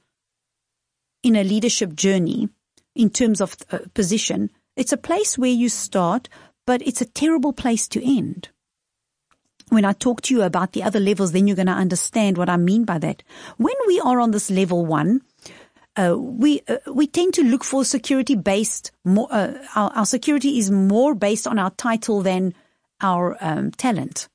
in 1.25 1.35
a 1.35 1.43
leadership 1.43 1.95
journey 1.95 2.49
in 2.95 3.11
terms 3.11 3.41
of 3.41 3.57
uh, 3.73 3.79
position. 3.93 4.51
It's 4.77 4.93
a 4.93 4.97
place 4.97 5.37
where 5.37 5.51
you 5.51 5.69
start, 5.69 6.29
but 6.65 6.81
it's 6.83 7.01
a 7.01 7.07
terrible 7.07 7.53
place 7.53 7.89
to 7.89 8.19
end. 8.19 8.51
When 9.71 9.85
I 9.85 9.93
talk 9.93 10.21
to 10.23 10.35
you 10.35 10.43
about 10.43 10.75
the 10.75 10.85
other 10.85 11.01
levels, 11.01 11.33
then 11.33 11.49
you're 11.49 11.57
going 11.57 11.67
to 11.67 11.73
understand 11.73 12.39
what 12.39 12.49
I 12.49 12.57
mean 12.57 12.85
by 12.85 12.99
that. 12.99 13.25
When 13.57 13.75
we 13.89 13.99
are 13.99 14.21
on 14.21 14.31
this 14.31 14.49
level 14.49 14.87
one, 14.87 15.23
uh, 15.97 16.17
we 16.19 16.63
uh, 16.69 16.79
we 16.93 17.07
tend 17.07 17.35
to 17.35 17.43
look 17.43 17.65
for 17.65 17.85
security 17.85 18.35
based. 18.35 18.93
More, 19.05 19.29
uh, 19.31 19.55
our, 19.75 19.91
our, 19.91 20.07
security 20.07 20.59
is 20.59 20.71
more 20.71 21.15
based 21.15 21.47
on 21.47 21.59
our 21.59 21.71
title 21.71 22.23
than 22.23 22.55
our 23.01 23.37
um, 23.41 23.73
talent 23.73 24.29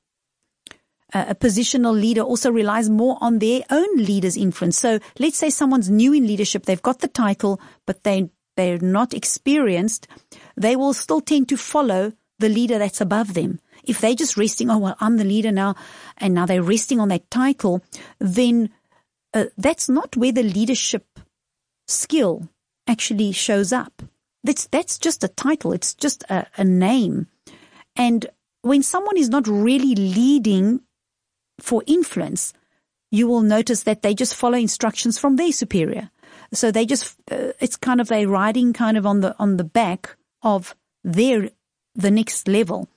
a 1.14 1.34
positional 1.34 1.98
leader 1.98 2.20
also 2.20 2.50
relies 2.50 2.90
more 2.90 3.16
on 3.20 3.38
their 3.38 3.62
own 3.70 3.96
leader's 3.96 4.36
influence. 4.36 4.78
So 4.78 4.98
let's 5.18 5.38
say 5.38 5.50
someone's 5.50 5.90
new 5.90 6.12
in 6.12 6.26
leadership, 6.26 6.66
they've 6.66 6.82
got 6.82 6.98
the 6.98 7.08
title, 7.08 7.60
but 7.86 8.04
they, 8.04 8.30
they're 8.56 8.78
not 8.78 9.14
experienced. 9.14 10.06
They 10.56 10.76
will 10.76 10.92
still 10.92 11.20
tend 11.20 11.48
to 11.48 11.56
follow 11.56 12.12
the 12.38 12.48
leader 12.48 12.78
that's 12.78 13.00
above 13.00 13.34
them. 13.34 13.60
If 13.84 14.00
they're 14.00 14.14
just 14.14 14.36
resting, 14.36 14.70
oh, 14.70 14.78
well, 14.78 14.96
I'm 15.00 15.16
the 15.16 15.24
leader 15.24 15.50
now, 15.50 15.76
and 16.18 16.34
now 16.34 16.44
they're 16.44 16.62
resting 16.62 17.00
on 17.00 17.08
that 17.08 17.30
title, 17.30 17.82
then 18.18 18.70
uh, 19.32 19.46
that's 19.56 19.88
not 19.88 20.16
where 20.16 20.32
the 20.32 20.42
leadership 20.42 21.06
skill 21.88 22.48
actually 22.86 23.32
shows 23.32 23.72
up. 23.72 24.02
That's, 24.44 24.66
that's 24.68 24.98
just 24.98 25.24
a 25.24 25.28
title. 25.28 25.72
It's 25.72 25.94
just 25.94 26.22
a, 26.30 26.46
a 26.56 26.64
name. 26.64 27.26
And 27.96 28.26
when 28.62 28.82
someone 28.82 29.16
is 29.16 29.28
not 29.28 29.48
really 29.48 29.94
leading 29.94 30.80
for 31.60 31.82
influence, 31.86 32.52
you 33.10 33.26
will 33.26 33.42
notice 33.42 33.82
that 33.82 34.02
they 34.02 34.14
just 34.14 34.34
follow 34.34 34.58
instructions 34.58 35.18
from 35.18 35.36
their 35.36 35.52
superior. 35.52 36.10
So 36.52 36.70
they 36.70 36.86
just, 36.86 37.16
uh, 37.30 37.52
it's 37.60 37.76
kind 37.76 38.00
of 38.00 38.12
a 38.12 38.26
riding 38.26 38.72
kind 38.72 38.96
of 38.96 39.06
on 39.06 39.20
the, 39.20 39.34
on 39.38 39.56
the 39.56 39.64
back 39.64 40.16
of 40.42 40.76
their, 41.02 41.50
the 41.94 42.10
next 42.10 42.46
level. 42.46 42.88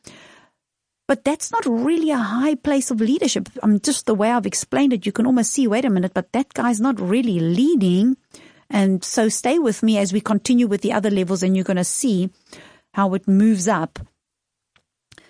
But 1.08 1.26
that's 1.26 1.52
not 1.52 1.66
really 1.66 2.12
a 2.12 2.18
high 2.18 2.56
place 2.56 2.92
of 2.92 3.02
leadership. 3.02 3.50
I 3.62 3.68
mean, 3.68 3.82
just 3.82 4.06
the 4.06 4.16
way 4.16 4.32
I've 4.32 4.46
explained 4.46 4.94
it, 4.94 5.06
you 5.06 5.12
can 5.12 5.26
almost 5.26 5.52
see, 5.52 5.68
wait 5.68 5.84
a 5.84 5.90
minute, 5.90 6.14
but 6.14 6.32
that 6.32 6.54
guy's 6.54 6.80
not 6.80 7.00
really 7.02 7.40
leading. 7.40 8.16
And 8.72 9.04
so 9.04 9.28
stay 9.28 9.60
with 9.60 9.84
me 9.84 9.98
as 9.98 10.14
we 10.14 10.22
continue 10.22 10.66
with 10.66 10.82
the 10.82 10.94
other 10.94 11.12
levels 11.12 11.44
and 11.44 11.56
you're 11.56 11.66
going 11.66 11.78
to 11.78 11.84
see 11.84 12.30
how 12.94 13.14
it 13.14 13.28
moves 13.28 13.68
up. 13.68 14.00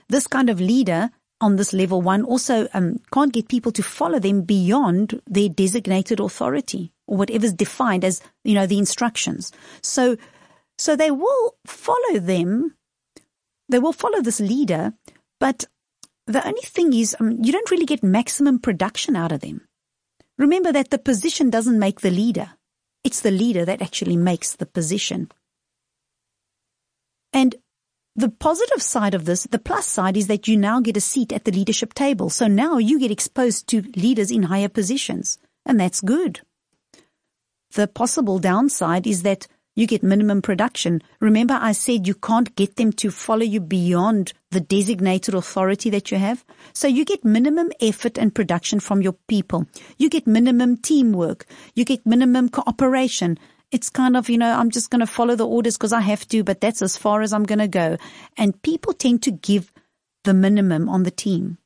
This 0.08 0.28
kind 0.28 0.50
of 0.50 0.62
leader 0.62 1.10
on 1.42 1.56
this 1.56 1.74
level 1.74 2.02
one 2.02 2.24
also 2.24 2.68
um, 2.76 3.00
can't 3.12 3.34
get 3.34 3.50
people 3.50 3.72
to 3.72 3.82
follow 3.82 4.20
them 4.20 4.44
beyond 4.44 5.20
their 5.26 5.50
designated 5.50 6.20
authority 6.20 6.94
or 7.08 7.18
whatever's 7.18 7.54
defined 7.54 8.06
as 8.06 8.22
you 8.44 8.54
know 8.54 8.68
the 8.68 8.78
instructions. 8.78 9.52
So, 9.82 10.18
so 10.78 10.96
they 10.96 11.10
will 11.10 11.56
follow 11.66 12.20
them. 12.20 12.76
They 13.70 13.80
will 13.80 13.94
follow 13.94 14.22
this 14.22 14.40
leader, 14.40 14.94
but 15.40 15.66
the 16.28 16.46
only 16.46 16.62
thing 16.62 16.94
is 16.94 17.16
um, 17.20 17.40
you 17.42 17.52
don't 17.52 17.72
really 17.72 17.86
get 17.86 18.04
maximum 18.04 18.60
production 18.60 19.16
out 19.16 19.32
of 19.32 19.40
them. 19.40 19.68
Remember 20.38 20.72
that 20.72 20.92
the 20.92 21.00
position 21.00 21.50
doesn't 21.50 21.80
make 21.80 22.02
the 22.02 22.12
leader; 22.12 22.52
it's 23.04 23.22
the 23.22 23.32
leader 23.32 23.66
that 23.66 23.82
actually 23.82 24.18
makes 24.18 24.56
the 24.56 24.66
position. 24.66 25.30
And 27.34 27.56
the 28.16 28.30
positive 28.30 28.82
side 28.82 29.14
of 29.14 29.26
this, 29.26 29.44
the 29.44 29.60
plus 29.60 29.88
side 29.88 30.18
is 30.18 30.28
that 30.28 30.48
you 30.48 30.58
now 30.58 30.82
get 30.82 30.98
a 30.98 31.02
seat 31.02 31.32
at 31.32 31.46
the 31.46 31.52
leadership 31.52 31.94
table. 31.94 32.30
So 32.30 32.48
now 32.48 32.78
you 32.78 33.00
get 33.00 33.12
exposed 33.12 33.68
to 33.68 33.82
leaders 33.96 34.32
in 34.32 34.44
higher 34.44 34.70
positions 34.70 35.38
and 35.66 35.80
that's 35.80 36.02
good. 36.02 36.42
The 37.74 37.88
possible 37.88 38.40
downside 38.40 39.08
is 39.08 39.24
that 39.24 39.48
you 39.82 39.88
get 39.88 40.04
minimum 40.04 40.42
production. 40.42 41.02
Remember 41.20 41.58
I 41.60 41.74
said 41.74 42.08
you 42.08 42.14
can't 42.14 42.56
get 42.56 42.76
them 42.78 42.94
to 42.94 43.12
follow 43.12 43.44
you 43.44 43.60
beyond 43.60 44.34
the 44.52 44.62
designated 44.62 45.34
authority 45.34 45.90
that 45.90 46.12
you 46.12 46.18
have. 46.18 46.46
So 46.74 46.88
you 46.88 47.04
get 47.04 47.26
minimum 47.26 47.72
effort 47.82 48.18
and 48.18 48.34
production 48.34 48.80
from 48.80 49.02
your 49.02 49.16
people. 49.28 49.66
You 49.98 50.10
get 50.10 50.28
minimum 50.28 50.78
teamwork. 50.78 51.46
You 51.76 51.84
get 51.84 52.06
minimum 52.06 52.50
cooperation 52.50 53.38
it's 53.72 53.90
kind 53.90 54.18
of, 54.18 54.30
you 54.30 54.38
know, 54.38 54.54
I'm 54.54 54.70
just 54.70 54.90
going 54.90 55.00
to 55.00 55.08
follow 55.08 55.36
the 55.36 55.48
orders 55.48 55.78
because 55.78 55.94
I 55.94 56.02
have 56.02 56.28
to, 56.28 56.44
but 56.44 56.60
that's 56.60 56.82
as 56.82 56.98
far 56.98 57.22
as 57.22 57.32
I'm 57.32 57.46
going 57.46 57.60
to 57.60 57.70
go. 57.70 57.98
And 58.38 58.62
people 58.62 58.92
tend 58.94 59.24
to 59.24 59.32
give 59.32 59.72
the 60.26 60.34
minimum 60.34 60.90
on 60.90 61.04
the 61.04 61.12
team. 61.12 61.58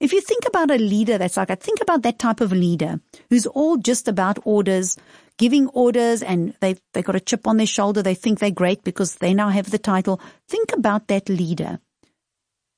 If 0.00 0.12
you 0.12 0.20
think 0.20 0.46
about 0.46 0.70
a 0.70 0.76
leader 0.76 1.18
that's 1.18 1.36
like, 1.36 1.50
I 1.50 1.54
think 1.56 1.80
about 1.80 2.02
that 2.02 2.18
type 2.18 2.40
of 2.40 2.52
leader 2.52 3.00
who's 3.28 3.46
all 3.46 3.76
just 3.76 4.06
about 4.06 4.38
orders, 4.44 4.96
giving 5.38 5.68
orders 5.68 6.22
and 6.22 6.54
they, 6.60 6.76
they 6.92 7.02
got 7.02 7.16
a 7.16 7.20
chip 7.20 7.46
on 7.46 7.56
their 7.56 7.66
shoulder. 7.66 8.02
They 8.02 8.14
think 8.14 8.38
they're 8.38 8.50
great 8.50 8.84
because 8.84 9.16
they 9.16 9.34
now 9.34 9.48
have 9.48 9.70
the 9.70 9.78
title. 9.78 10.20
Think 10.48 10.72
about 10.72 11.08
that 11.08 11.28
leader. 11.28 11.80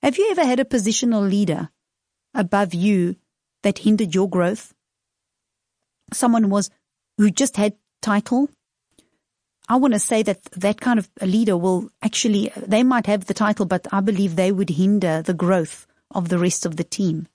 Have 0.02 0.18
you 0.18 0.28
ever 0.30 0.44
had 0.44 0.60
a 0.60 0.64
positional 0.64 1.28
leader 1.28 1.70
above 2.34 2.74
you 2.74 3.16
that 3.62 3.78
hindered 3.78 4.14
your 4.14 4.28
growth? 4.28 4.74
Someone 6.12 6.48
was 6.50 6.70
who 7.18 7.30
just 7.30 7.56
had 7.56 7.74
title. 8.02 8.48
I 9.68 9.76
want 9.76 9.94
to 9.94 9.98
say 9.98 10.22
that 10.22 10.44
that 10.52 10.80
kind 10.80 10.98
of 10.98 11.10
a 11.20 11.26
leader 11.26 11.56
will 11.56 11.90
actually, 12.02 12.52
they 12.56 12.84
might 12.84 13.06
have 13.06 13.24
the 13.24 13.34
title, 13.34 13.66
but 13.66 13.86
I 13.90 14.00
believe 14.00 14.36
they 14.36 14.52
would 14.52 14.70
hinder 14.70 15.22
the 15.22 15.34
growth 15.34 15.86
of 16.12 16.28
the 16.28 16.38
rest 16.38 16.64
of 16.64 16.76
the 16.76 16.84
team. 16.84 17.26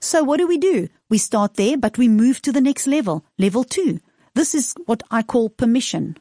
So 0.00 0.22
what 0.22 0.38
do 0.38 0.46
we 0.46 0.58
do? 0.58 0.88
We 1.10 1.18
start 1.18 1.54
there, 1.54 1.76
but 1.76 1.98
we 1.98 2.08
move 2.08 2.40
to 2.42 2.52
the 2.52 2.60
next 2.60 2.86
level, 2.86 3.24
level 3.36 3.64
two. 3.64 4.00
This 4.38 4.54
is 4.54 4.76
what 4.86 5.02
I 5.10 5.24
call 5.24 5.48
permission. 5.48 6.16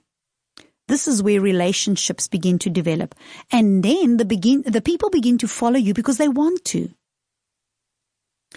This 0.88 1.08
is 1.08 1.22
where 1.22 1.40
relationships 1.40 2.28
begin 2.28 2.58
to 2.60 2.70
develop. 2.72 3.14
And 3.52 3.84
then 3.84 4.18
the 4.18 4.26
begin, 4.26 4.64
the 4.64 4.82
people 4.82 5.12
begin 5.12 5.38
to 5.38 5.48
follow 5.48 5.78
you 5.78 5.94
because 5.94 6.18
they 6.18 6.28
want 6.28 6.66
to. 6.66 6.90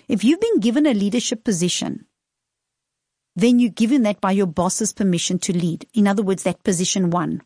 If 0.08 0.24
you've 0.24 0.40
been 0.40 0.60
given 0.60 0.86
a 0.86 0.94
leadership 0.94 1.44
position, 1.44 2.06
then 3.36 3.58
you're 3.58 3.70
given 3.70 4.04
that 4.04 4.22
by 4.22 4.30
your 4.30 4.46
boss's 4.46 4.94
permission 4.94 5.38
to 5.40 5.52
lead. 5.52 5.86
In 5.92 6.08
other 6.08 6.22
words, 6.22 6.44
that 6.44 6.64
position 6.64 7.10
one. 7.10 7.42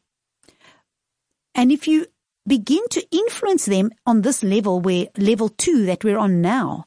And 1.52 1.72
if 1.72 1.88
you 1.88 2.06
begin 2.46 2.86
to 2.90 3.04
influence 3.10 3.64
them 3.64 3.90
on 4.06 4.22
this 4.22 4.44
level 4.44 4.78
where 4.78 5.08
level 5.18 5.48
two 5.48 5.84
that 5.86 6.04
we're 6.04 6.18
on 6.18 6.40
now, 6.40 6.84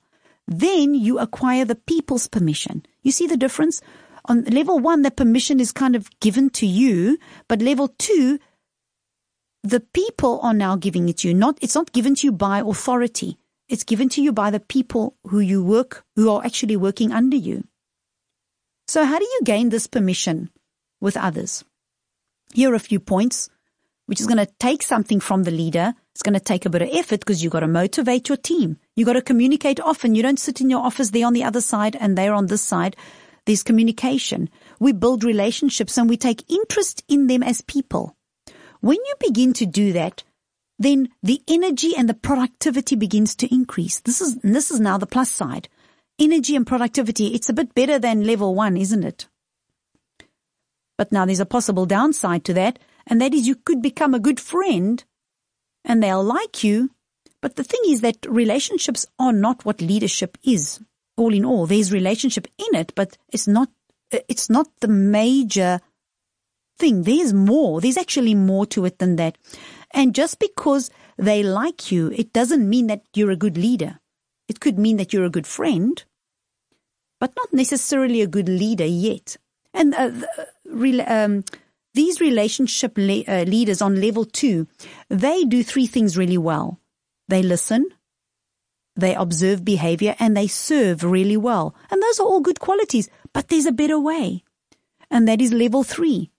then 0.47 0.93
you 0.93 1.19
acquire 1.19 1.65
the 1.65 1.75
people's 1.75 2.27
permission. 2.27 2.85
You 3.01 3.11
see 3.11 3.27
the 3.27 3.35
difference? 3.35 3.81
On 4.27 4.43
level 4.43 4.79
one, 4.79 5.03
the 5.03 5.11
permission 5.11 5.59
is 5.59 5.71
kind 5.71 5.95
of 5.95 6.09
given 6.19 6.49
to 6.51 6.65
you, 6.65 7.17
but 7.47 7.61
level 7.61 7.89
two, 7.97 8.39
the 9.63 9.79
people 9.79 10.39
are 10.41 10.53
now 10.53 10.75
giving 10.75 11.07
it 11.09 11.17
to 11.19 11.29
you. 11.29 11.33
Not, 11.33 11.57
it's 11.61 11.75
not 11.75 11.93
given 11.93 12.15
to 12.15 12.27
you 12.27 12.31
by 12.31 12.59
authority. 12.59 13.37
It's 13.69 13.83
given 13.83 14.09
to 14.09 14.21
you 14.21 14.31
by 14.31 14.49
the 14.51 14.59
people 14.59 15.15
who 15.27 15.39
you 15.39 15.63
work, 15.63 16.05
who 16.15 16.29
are 16.29 16.43
actually 16.45 16.77
working 16.77 17.11
under 17.11 17.37
you. 17.37 17.63
So 18.87 19.03
how 19.03 19.19
do 19.19 19.25
you 19.25 19.41
gain 19.43 19.69
this 19.69 19.87
permission 19.87 20.49
with 21.01 21.17
others? 21.17 21.65
Here 22.53 22.71
are 22.71 22.75
a 22.75 22.79
few 22.79 22.99
points, 22.99 23.49
which 24.05 24.21
is 24.21 24.27
going 24.27 24.45
to 24.45 24.51
take 24.59 24.83
something 24.83 25.19
from 25.19 25.43
the 25.43 25.51
leader. 25.51 25.93
It's 26.13 26.23
going 26.23 26.33
to 26.33 26.39
take 26.39 26.65
a 26.65 26.69
bit 26.69 26.81
of 26.81 26.89
effort 26.91 27.19
because 27.19 27.43
you've 27.43 27.51
got 27.51 27.59
to 27.59 27.67
motivate 27.67 28.29
your 28.29 28.37
team. 28.37 28.77
You've 28.95 29.05
got 29.05 29.13
to 29.13 29.21
communicate 29.21 29.81
often. 29.81 30.15
You 30.15 30.23
don't 30.23 30.39
sit 30.39 30.61
in 30.61 30.69
your 30.69 30.81
office 30.81 31.09
there 31.09 31.27
on 31.27 31.33
the 31.33 31.43
other 31.43 31.61
side 31.61 31.97
and 31.99 32.17
they're 32.17 32.33
on 32.33 32.47
this 32.47 32.61
side. 32.61 32.95
There's 33.47 33.63
communication. 33.63 34.49
We 34.79 34.91
build 34.91 35.23
relationships 35.23 35.97
and 35.97 36.07
we 36.07 36.17
take 36.17 36.51
interest 36.51 37.03
in 37.07 37.25
them 37.25 37.41
as 37.41 37.61
people. 37.61 38.15
When 38.81 38.97
you 38.97 39.15
begin 39.19 39.53
to 39.53 39.65
do 39.65 39.93
that, 39.93 40.23
then 40.77 41.09
the 41.23 41.41
energy 41.47 41.95
and 41.97 42.07
the 42.07 42.13
productivity 42.13 42.95
begins 42.95 43.35
to 43.37 43.51
increase. 43.51 44.01
This 44.01 44.21
is, 44.21 44.35
this 44.43 44.69
is 44.69 44.79
now 44.79 44.99
the 44.99 45.07
plus 45.07 45.31
side 45.31 45.67
energy 46.19 46.55
and 46.55 46.65
productivity, 46.65 47.27
it's 47.27 47.49
a 47.49 47.53
bit 47.53 47.73
better 47.73 47.99
than 47.99 48.25
level 48.25 48.55
one, 48.55 48.77
isn't 48.77 49.03
it? 49.03 49.27
But 50.97 51.11
now 51.11 51.25
there's 51.25 51.39
a 51.39 51.45
possible 51.45 51.85
downside 51.85 52.43
to 52.45 52.53
that, 52.55 52.79
and 53.05 53.21
that 53.21 53.33
is 53.33 53.47
you 53.47 53.55
could 53.55 53.81
become 53.81 54.13
a 54.13 54.19
good 54.19 54.39
friend 54.39 55.03
and 55.85 56.01
they'll 56.01 56.23
like 56.23 56.63
you. 56.63 56.91
But 57.39 57.55
the 57.55 57.63
thing 57.63 57.81
is 57.87 58.01
that 58.01 58.25
relationships 58.27 59.05
are 59.19 59.31
not 59.31 59.63
what 59.63 59.79
leadership 59.79 60.37
is. 60.43 60.81
All 61.17 61.33
in 61.33 61.43
all, 61.43 61.65
there's 61.65 61.91
relationship 61.91 62.47
in 62.57 62.79
it, 62.79 62.93
but 62.95 63.17
it's 63.33 63.47
not, 63.47 63.69
it's 64.11 64.49
not 64.49 64.67
the 64.81 64.87
major 64.87 65.79
thing. 66.77 67.03
There's 67.03 67.33
more. 67.33 67.81
There's 67.81 67.97
actually 67.97 68.35
more 68.35 68.65
to 68.67 68.85
it 68.85 68.99
than 68.99 69.15
that. 69.15 69.37
And 69.91 70.13
just 70.13 70.39
because 70.39 70.91
they 71.17 71.41
like 71.41 71.91
you, 71.91 72.11
it 72.11 72.33
doesn't 72.33 72.69
mean 72.69 72.87
that 72.87 73.01
you're 73.15 73.31
a 73.31 73.35
good 73.35 73.57
leader. 73.57 73.99
It 74.47 74.59
could 74.59 74.77
mean 74.77 74.97
that 74.97 75.11
you're 75.11 75.25
a 75.25 75.29
good 75.31 75.47
friend, 75.47 76.03
but 77.19 77.33
not 77.35 77.51
necessarily 77.51 78.21
a 78.21 78.27
good 78.27 78.47
leader 78.47 78.85
yet. 78.85 79.37
And 79.73 79.93
uh, 79.95 80.11
um, 81.07 81.43
these 81.93 82.21
relationship 82.21 82.97
le- 82.97 83.23
uh, 83.27 83.43
leaders 83.43 83.81
on 83.81 83.99
level 83.99 84.23
two, 84.23 84.67
they 85.09 85.43
do 85.43 85.63
three 85.63 85.87
things 85.87 86.15
really 86.15 86.37
well. 86.37 86.79
They 87.27 87.41
listen, 87.41 87.87
they 88.97 89.15
observe 89.15 89.63
behavior, 89.63 90.15
and 90.19 90.35
they 90.35 90.47
serve 90.47 91.03
really 91.03 91.37
well. 91.37 91.75
And 91.91 92.01
those 92.01 92.19
are 92.19 92.25
all 92.25 92.41
good 92.41 92.59
qualities, 92.59 93.09
but 93.33 93.47
there's 93.47 93.65
a 93.65 93.71
better 93.71 93.99
way. 93.99 94.43
And 95.09 95.27
that 95.27 95.41
is 95.41 95.53
level 95.53 95.83
three. 95.83 96.31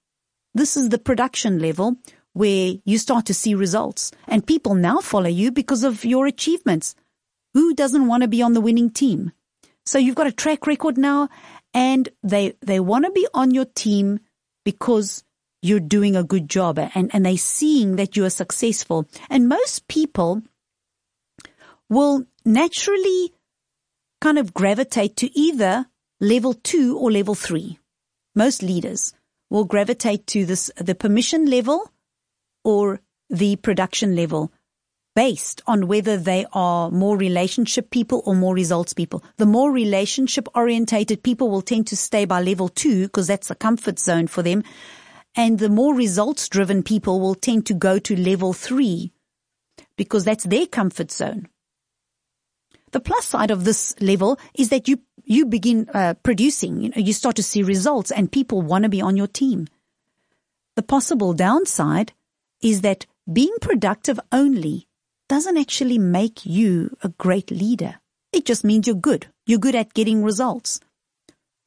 This 0.54 0.76
is 0.76 0.88
the 0.88 0.98
production 0.98 1.58
level 1.58 1.96
where 2.32 2.74
you 2.84 2.98
start 2.98 3.26
to 3.26 3.34
see 3.34 3.54
results 3.54 4.12
and 4.26 4.46
people 4.46 4.74
now 4.74 4.98
follow 4.98 5.28
you 5.28 5.50
because 5.50 5.82
of 5.82 6.04
your 6.04 6.26
achievements. 6.26 6.94
Who 7.54 7.74
doesn't 7.74 8.06
want 8.06 8.22
to 8.22 8.28
be 8.28 8.42
on 8.42 8.52
the 8.52 8.60
winning 8.60 8.90
team? 8.90 9.32
So 9.84 9.98
you've 9.98 10.14
got 10.14 10.26
a 10.26 10.32
track 10.32 10.66
record 10.66 10.98
now 10.98 11.28
and 11.72 12.08
they, 12.22 12.54
they 12.60 12.80
want 12.80 13.06
to 13.06 13.10
be 13.10 13.26
on 13.34 13.52
your 13.52 13.64
team 13.64 14.20
because 14.64 15.24
you're 15.62 15.80
doing 15.80 16.14
a 16.14 16.22
good 16.22 16.48
job 16.48 16.78
and, 16.78 17.10
and 17.12 17.26
they're 17.26 17.36
seeing 17.36 17.96
that 17.96 18.16
you 18.16 18.24
are 18.24 18.30
successful. 18.30 19.08
And 19.30 19.48
most 19.48 19.88
people 19.88 20.42
will 21.88 22.26
naturally 22.48 23.34
kind 24.22 24.38
of 24.38 24.54
gravitate 24.54 25.16
to 25.16 25.38
either 25.38 25.86
level 26.18 26.54
two 26.54 26.98
or 26.98 27.12
level 27.12 27.34
three. 27.34 27.78
Most 28.34 28.62
leaders 28.62 29.12
will 29.50 29.64
gravitate 29.64 30.26
to 30.28 30.46
this, 30.46 30.70
the 30.76 30.94
permission 30.94 31.44
level 31.46 31.92
or 32.64 33.00
the 33.28 33.56
production 33.56 34.16
level 34.16 34.50
based 35.14 35.60
on 35.66 35.88
whether 35.88 36.16
they 36.16 36.46
are 36.52 36.90
more 36.90 37.18
relationship 37.18 37.90
people 37.90 38.22
or 38.24 38.34
more 38.34 38.54
results 38.54 38.94
people. 38.94 39.22
The 39.36 39.46
more 39.46 39.70
relationship 39.70 40.48
orientated 40.54 41.22
people 41.22 41.50
will 41.50 41.62
tend 41.62 41.86
to 41.88 41.96
stay 41.96 42.24
by 42.24 42.40
level 42.40 42.68
two 42.68 43.04
because 43.08 43.26
that's 43.26 43.50
a 43.50 43.54
comfort 43.54 43.98
zone 43.98 44.26
for 44.26 44.42
them. 44.42 44.62
And 45.34 45.58
the 45.58 45.68
more 45.68 45.94
results 45.94 46.48
driven 46.48 46.82
people 46.82 47.20
will 47.20 47.34
tend 47.34 47.66
to 47.66 47.74
go 47.74 47.98
to 47.98 48.16
level 48.16 48.54
three 48.54 49.12
because 49.96 50.24
that's 50.24 50.44
their 50.44 50.66
comfort 50.66 51.10
zone. 51.10 51.48
The 52.92 53.00
plus 53.00 53.26
side 53.26 53.50
of 53.50 53.64
this 53.64 53.94
level 54.00 54.38
is 54.54 54.70
that 54.70 54.88
you, 54.88 55.00
you 55.24 55.46
begin 55.46 55.88
uh, 55.92 56.14
producing, 56.22 56.80
you 56.80 56.88
know, 56.88 56.96
you 56.96 57.12
start 57.12 57.36
to 57.36 57.42
see 57.42 57.62
results 57.62 58.10
and 58.10 58.32
people 58.32 58.62
want 58.62 58.84
to 58.84 58.88
be 58.88 59.02
on 59.02 59.16
your 59.16 59.26
team. 59.26 59.66
The 60.76 60.82
possible 60.82 61.34
downside 61.34 62.12
is 62.62 62.80
that 62.82 63.06
being 63.30 63.54
productive 63.60 64.18
only 64.32 64.86
doesn't 65.28 65.58
actually 65.58 65.98
make 65.98 66.46
you 66.46 66.96
a 67.02 67.10
great 67.10 67.50
leader. 67.50 68.00
It 68.32 68.46
just 68.46 68.64
means 68.64 68.86
you're 68.86 68.96
good. 68.96 69.26
You're 69.46 69.58
good 69.58 69.74
at 69.74 69.94
getting 69.94 70.24
results. 70.24 70.80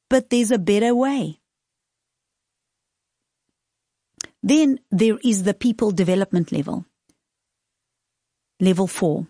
But 0.10 0.30
there's 0.30 0.52
a 0.52 0.58
better 0.58 0.96
way. 0.96 1.40
Then 4.44 4.80
there 4.90 5.18
is 5.24 5.44
the 5.44 5.54
people 5.54 5.92
development 5.92 6.52
level. 6.52 6.86
Level 8.60 8.88
four. 8.88 9.28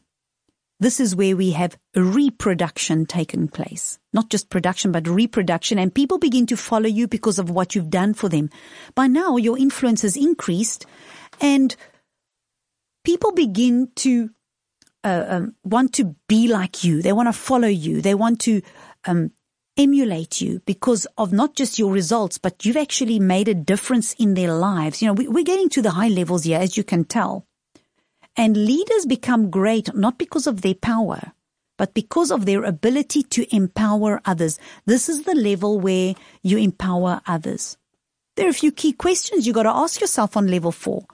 This 0.81 0.99
is 0.99 1.15
where 1.15 1.37
we 1.37 1.51
have 1.51 1.77
reproduction 1.95 3.05
taken 3.05 3.47
place. 3.47 3.99
Not 4.13 4.31
just 4.31 4.49
production, 4.49 4.91
but 4.91 5.07
reproduction. 5.07 5.77
And 5.77 5.93
people 5.93 6.17
begin 6.17 6.47
to 6.47 6.57
follow 6.57 6.87
you 6.87 7.07
because 7.07 7.37
of 7.37 7.51
what 7.51 7.75
you've 7.75 7.91
done 7.91 8.15
for 8.15 8.27
them. 8.29 8.49
By 8.95 9.05
now, 9.05 9.37
your 9.37 9.59
influence 9.59 10.01
has 10.01 10.17
increased 10.17 10.87
and 11.39 11.75
people 13.05 13.31
begin 13.31 13.89
to 13.97 14.31
uh, 15.03 15.25
um, 15.27 15.55
want 15.63 15.93
to 15.93 16.15
be 16.27 16.47
like 16.47 16.83
you. 16.83 17.03
They 17.03 17.13
want 17.13 17.27
to 17.27 17.33
follow 17.33 17.67
you. 17.67 18.01
They 18.01 18.15
want 18.15 18.41
to 18.41 18.63
um, 19.05 19.31
emulate 19.77 20.41
you 20.41 20.61
because 20.65 21.05
of 21.15 21.31
not 21.31 21.55
just 21.55 21.77
your 21.77 21.91
results, 21.91 22.39
but 22.39 22.65
you've 22.65 22.75
actually 22.75 23.19
made 23.19 23.47
a 23.47 23.53
difference 23.53 24.13
in 24.13 24.33
their 24.33 24.51
lives. 24.51 24.99
You 24.99 25.09
know, 25.09 25.13
we, 25.13 25.27
we're 25.27 25.43
getting 25.43 25.69
to 25.69 25.83
the 25.83 25.91
high 25.91 26.07
levels 26.07 26.45
here, 26.45 26.59
as 26.59 26.75
you 26.75 26.83
can 26.83 27.05
tell. 27.05 27.45
And 28.35 28.65
leaders 28.65 29.05
become 29.05 29.49
great 29.49 29.93
not 29.93 30.17
because 30.17 30.47
of 30.47 30.61
their 30.61 30.73
power, 30.73 31.33
but 31.77 31.93
because 31.93 32.31
of 32.31 32.45
their 32.45 32.63
ability 32.63 33.23
to 33.23 33.55
empower 33.55 34.21
others. 34.25 34.59
This 34.85 35.09
is 35.09 35.23
the 35.23 35.35
level 35.35 35.79
where 35.79 36.15
you 36.41 36.57
empower 36.57 37.21
others. 37.25 37.77
There 38.35 38.47
are 38.47 38.51
a 38.51 38.53
few 38.53 38.71
key 38.71 38.93
questions 38.93 39.45
you 39.45 39.53
got 39.53 39.63
to 39.63 39.69
ask 39.69 39.99
yourself 39.99 40.37
on 40.37 40.47
level 40.47 40.71
four. 40.71 41.05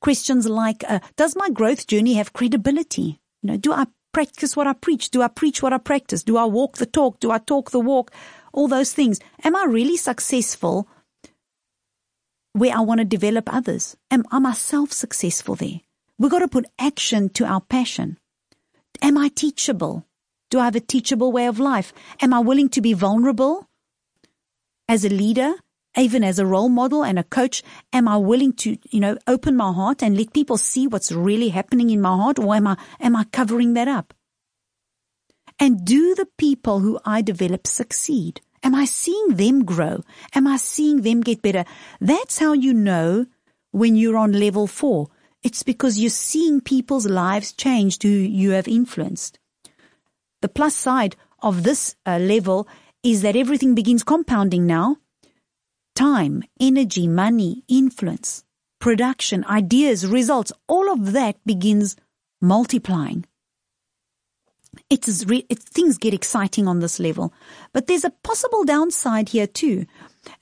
Questions 0.00 0.46
like, 0.46 0.84
uh, 0.86 1.00
does 1.16 1.34
my 1.34 1.50
growth 1.50 1.86
journey 1.86 2.14
have 2.14 2.32
credibility? 2.32 3.20
You 3.42 3.52
know, 3.52 3.56
do 3.56 3.72
I 3.72 3.86
practice 4.12 4.56
what 4.56 4.66
I 4.66 4.74
preach? 4.74 5.10
Do 5.10 5.22
I 5.22 5.28
preach 5.28 5.62
what 5.62 5.72
I 5.72 5.78
practice? 5.78 6.22
Do 6.22 6.36
I 6.36 6.44
walk 6.44 6.76
the 6.76 6.86
talk? 6.86 7.20
Do 7.20 7.30
I 7.30 7.38
talk 7.38 7.70
the 7.70 7.80
walk? 7.80 8.12
All 8.52 8.68
those 8.68 8.92
things. 8.92 9.18
Am 9.44 9.56
I 9.56 9.64
really 9.64 9.96
successful 9.96 10.88
where 12.52 12.76
I 12.76 12.80
want 12.80 12.98
to 12.98 13.04
develop 13.04 13.52
others? 13.52 13.96
Am 14.10 14.24
I 14.30 14.38
myself 14.38 14.92
successful 14.92 15.54
there? 15.54 15.80
We've 16.18 16.30
got 16.30 16.40
to 16.40 16.48
put 16.48 16.66
action 16.78 17.28
to 17.30 17.44
our 17.44 17.60
passion. 17.60 18.18
Am 19.00 19.16
I 19.16 19.28
teachable? 19.28 20.06
Do 20.50 20.58
I 20.58 20.64
have 20.64 20.76
a 20.76 20.80
teachable 20.80 21.30
way 21.30 21.46
of 21.46 21.60
life? 21.60 21.92
Am 22.20 22.34
I 22.34 22.40
willing 22.40 22.68
to 22.70 22.80
be 22.80 22.92
vulnerable 22.92 23.68
as 24.88 25.04
a 25.04 25.08
leader? 25.08 25.54
even 25.96 26.22
as 26.22 26.38
a 26.38 26.46
role 26.46 26.68
model 26.68 27.02
and 27.02 27.18
a 27.18 27.24
coach, 27.24 27.62
am 27.92 28.08
I 28.08 28.16
willing 28.16 28.52
to, 28.54 28.76
you 28.90 29.00
know, 29.00 29.18
open 29.26 29.56
my 29.56 29.72
heart 29.72 30.02
and 30.02 30.16
let 30.16 30.32
people 30.32 30.56
see 30.56 30.86
what's 30.86 31.10
really 31.10 31.48
happening 31.48 31.90
in 31.90 32.00
my 32.00 32.14
heart 32.16 32.38
or 32.38 32.54
am 32.54 32.66
I, 32.66 32.76
am 33.00 33.16
I 33.16 33.24
covering 33.24 33.74
that 33.74 33.88
up? 33.88 34.14
And 35.58 35.84
do 35.84 36.14
the 36.14 36.28
people 36.38 36.80
who 36.80 37.00
I 37.04 37.20
develop 37.22 37.66
succeed? 37.66 38.40
Am 38.62 38.74
I 38.74 38.84
seeing 38.84 39.34
them 39.34 39.64
grow? 39.64 40.02
Am 40.34 40.46
I 40.46 40.56
seeing 40.56 41.02
them 41.02 41.20
get 41.20 41.42
better? 41.42 41.64
That's 42.00 42.38
how 42.38 42.52
you 42.52 42.72
know 42.72 43.26
when 43.72 43.96
you're 43.96 44.16
on 44.16 44.32
level 44.32 44.66
four. 44.66 45.08
It's 45.42 45.62
because 45.62 45.98
you're 45.98 46.10
seeing 46.10 46.60
people's 46.60 47.06
lives 47.06 47.52
change 47.52 48.02
who 48.02 48.08
you 48.08 48.50
have 48.50 48.68
influenced. 48.68 49.38
The 50.42 50.48
plus 50.48 50.74
side 50.74 51.16
of 51.40 51.62
this 51.62 51.96
uh, 52.06 52.18
level 52.18 52.68
is 53.02 53.22
that 53.22 53.36
everything 53.36 53.74
begins 53.74 54.02
compounding 54.02 54.66
now 54.66 54.96
time, 55.94 56.44
energy, 56.60 57.08
money, 57.08 57.64
influence, 57.66 58.44
production, 58.78 59.44
ideas, 59.46 60.06
results, 60.06 60.52
all 60.68 60.92
of 60.92 61.12
that 61.12 61.36
begins 61.44 61.96
multiplying. 62.40 63.24
It, 64.88 65.04
things 65.04 65.98
get 65.98 66.14
exciting 66.14 66.68
on 66.68 66.78
this 66.78 67.00
level. 67.00 67.32
But 67.72 67.88
there's 67.88 68.04
a 68.04 68.10
possible 68.10 68.64
downside 68.64 69.30
here 69.30 69.48
too. 69.48 69.86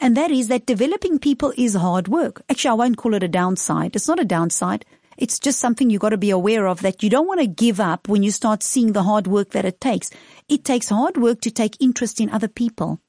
And 0.00 0.16
that 0.16 0.30
is 0.30 0.48
that 0.48 0.66
developing 0.66 1.18
people 1.18 1.52
is 1.56 1.74
hard 1.74 2.08
work. 2.08 2.42
Actually, 2.48 2.70
I 2.70 2.74
won't 2.74 2.96
call 2.96 3.14
it 3.14 3.22
a 3.22 3.28
downside. 3.28 3.96
It's 3.96 4.08
not 4.08 4.20
a 4.20 4.24
downside. 4.24 4.84
It's 5.16 5.38
just 5.38 5.58
something 5.58 5.88
you've 5.88 6.02
got 6.02 6.10
to 6.10 6.18
be 6.18 6.30
aware 6.30 6.66
of 6.66 6.82
that 6.82 7.02
you 7.02 7.08
don't 7.08 7.26
want 7.26 7.40
to 7.40 7.46
give 7.46 7.80
up 7.80 8.08
when 8.08 8.22
you 8.22 8.30
start 8.30 8.62
seeing 8.62 8.92
the 8.92 9.04
hard 9.04 9.26
work 9.26 9.50
that 9.50 9.64
it 9.64 9.80
takes. 9.80 10.10
It 10.48 10.64
takes 10.64 10.90
hard 10.90 11.16
work 11.16 11.40
to 11.42 11.50
take 11.50 11.80
interest 11.80 12.20
in 12.20 12.30
other 12.30 12.48
people. 12.48 13.00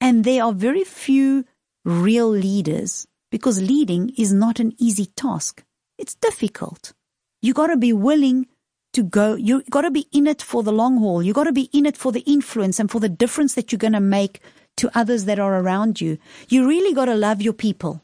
And 0.00 0.24
there 0.24 0.42
are 0.44 0.52
very 0.52 0.84
few 0.84 1.44
real 1.84 2.28
leaders 2.28 3.06
because 3.30 3.62
leading 3.62 4.10
is 4.16 4.32
not 4.32 4.58
an 4.58 4.74
easy 4.78 5.06
task. 5.06 5.64
It's 5.96 6.14
difficult. 6.14 6.92
You 7.40 7.54
gotta 7.54 7.76
be 7.76 7.92
willing 7.92 8.46
to 8.92 9.02
go, 9.02 9.34
you 9.34 9.62
gotta 9.70 9.90
be 9.90 10.08
in 10.12 10.26
it 10.26 10.42
for 10.42 10.62
the 10.62 10.72
long 10.72 10.98
haul. 10.98 11.22
You 11.22 11.32
gotta 11.32 11.52
be 11.52 11.70
in 11.72 11.86
it 11.86 11.96
for 11.96 12.10
the 12.10 12.20
influence 12.20 12.80
and 12.80 12.90
for 12.90 13.00
the 13.00 13.08
difference 13.08 13.54
that 13.54 13.70
you're 13.70 13.78
gonna 13.78 14.00
make 14.00 14.40
to 14.78 14.90
others 14.98 15.26
that 15.26 15.38
are 15.38 15.60
around 15.60 16.00
you. 16.00 16.18
You 16.48 16.66
really 16.66 16.94
gotta 16.94 17.14
love 17.14 17.42
your 17.42 17.52
people 17.52 18.02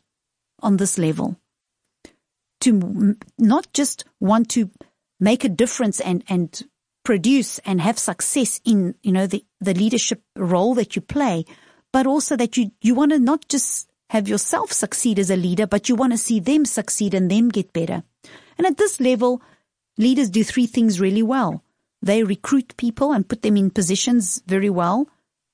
on 0.61 0.77
this 0.77 0.99
level. 0.99 1.37
To 2.61 3.17
not 3.39 3.73
just 3.73 4.05
want 4.21 4.49
to 4.51 4.71
make 5.21 5.45
a 5.45 5.49
difference 5.49 6.01
and, 6.01 6.25
and 6.29 6.63
produce 7.05 7.59
and 7.61 7.81
have 7.81 7.99
success 7.99 8.61
in, 8.65 8.95
you 9.03 9.13
know, 9.13 9.27
the, 9.27 9.45
the 9.61 9.75
leadership 9.75 10.23
role 10.37 10.75
that 10.75 10.97
you 10.97 11.03
play, 11.03 11.45
but 11.93 12.07
also 12.07 12.37
that 12.37 12.57
you, 12.57 12.71
you 12.81 12.95
want 12.95 13.13
to 13.13 13.19
not 13.19 13.47
just 13.49 13.89
have 14.11 14.29
yourself 14.29 14.73
succeed 14.73 15.19
as 15.19 15.31
a 15.31 15.37
leader, 15.37 15.67
but 15.67 15.89
you 15.89 15.95
want 15.95 16.13
to 16.13 16.19
see 16.19 16.41
them 16.41 16.65
succeed 16.65 17.15
and 17.15 17.31
them 17.31 17.49
get 17.49 17.73
better. 17.73 18.03
And 18.59 18.67
at 18.67 18.77
this 18.77 19.01
level, 19.01 19.43
leaders 19.99 20.31
do 20.31 20.43
three 20.43 20.67
things 20.67 21.01
really 21.01 21.23
well. 21.23 21.63
They 22.03 22.23
recruit 22.23 22.77
people 22.77 23.13
and 23.13 23.29
put 23.29 23.43
them 23.43 23.57
in 23.57 23.71
positions 23.71 24.43
very 24.47 24.71
well, 24.71 25.09